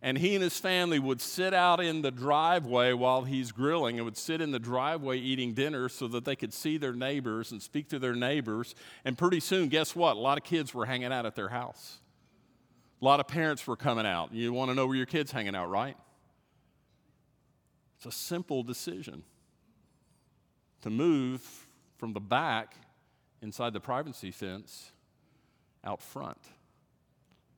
and 0.00 0.16
he 0.16 0.34
and 0.34 0.42
his 0.42 0.58
family 0.58 0.98
would 0.98 1.20
sit 1.20 1.52
out 1.52 1.80
in 1.80 2.02
the 2.02 2.10
driveway 2.10 2.92
while 2.92 3.24
he's 3.24 3.52
grilling 3.52 3.96
and 3.96 4.04
would 4.04 4.16
sit 4.16 4.40
in 4.40 4.50
the 4.50 4.58
driveway 4.58 5.18
eating 5.18 5.52
dinner 5.52 5.88
so 5.88 6.08
that 6.08 6.24
they 6.24 6.36
could 6.36 6.54
see 6.54 6.78
their 6.78 6.94
neighbors 6.94 7.52
and 7.52 7.60
speak 7.60 7.88
to 7.88 7.98
their 7.98 8.14
neighbors. 8.14 8.74
And 9.04 9.18
pretty 9.18 9.40
soon, 9.40 9.68
guess 9.68 9.94
what? 9.94 10.16
A 10.16 10.20
lot 10.20 10.38
of 10.38 10.44
kids 10.44 10.72
were 10.72 10.86
hanging 10.86 11.12
out 11.12 11.26
at 11.26 11.34
their 11.34 11.48
house. 11.48 11.98
A 13.00 13.04
lot 13.04 13.20
of 13.20 13.28
parents 13.28 13.66
were 13.66 13.76
coming 13.76 14.06
out. 14.06 14.32
You 14.32 14.52
want 14.52 14.70
to 14.70 14.74
know 14.74 14.86
where 14.86 14.96
your 14.96 15.06
kid's 15.06 15.30
hanging 15.30 15.54
out, 15.54 15.70
right? 15.70 15.96
It's 17.96 18.06
a 18.06 18.12
simple 18.12 18.62
decision 18.62 19.22
to 20.82 20.90
move 20.90 21.42
from 21.96 22.12
the 22.12 22.20
back 22.20 22.74
inside 23.42 23.72
the 23.72 23.80
privacy 23.80 24.30
fence 24.30 24.92
out 25.84 26.02
front. 26.02 26.38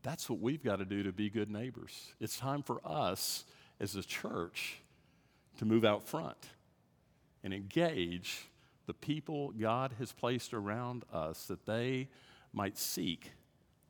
That's 0.02 0.30
what 0.30 0.40
we've 0.40 0.62
got 0.62 0.76
to 0.76 0.84
do 0.84 1.02
to 1.02 1.12
be 1.12 1.28
good 1.28 1.50
neighbors. 1.50 2.14
It's 2.20 2.38
time 2.38 2.62
for 2.62 2.80
us 2.84 3.44
as 3.78 3.96
a 3.96 4.02
church 4.02 4.80
to 5.58 5.64
move 5.64 5.84
out 5.84 6.06
front 6.06 6.48
and 7.42 7.52
engage 7.52 8.48
the 8.86 8.94
people 8.94 9.52
God 9.52 9.92
has 9.98 10.12
placed 10.12 10.54
around 10.54 11.04
us 11.12 11.46
that 11.46 11.66
they 11.66 12.08
might 12.52 12.78
seek 12.78 13.32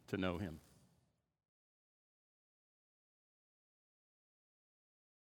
to 0.09 0.17
know 0.17 0.37
Him. 0.37 0.59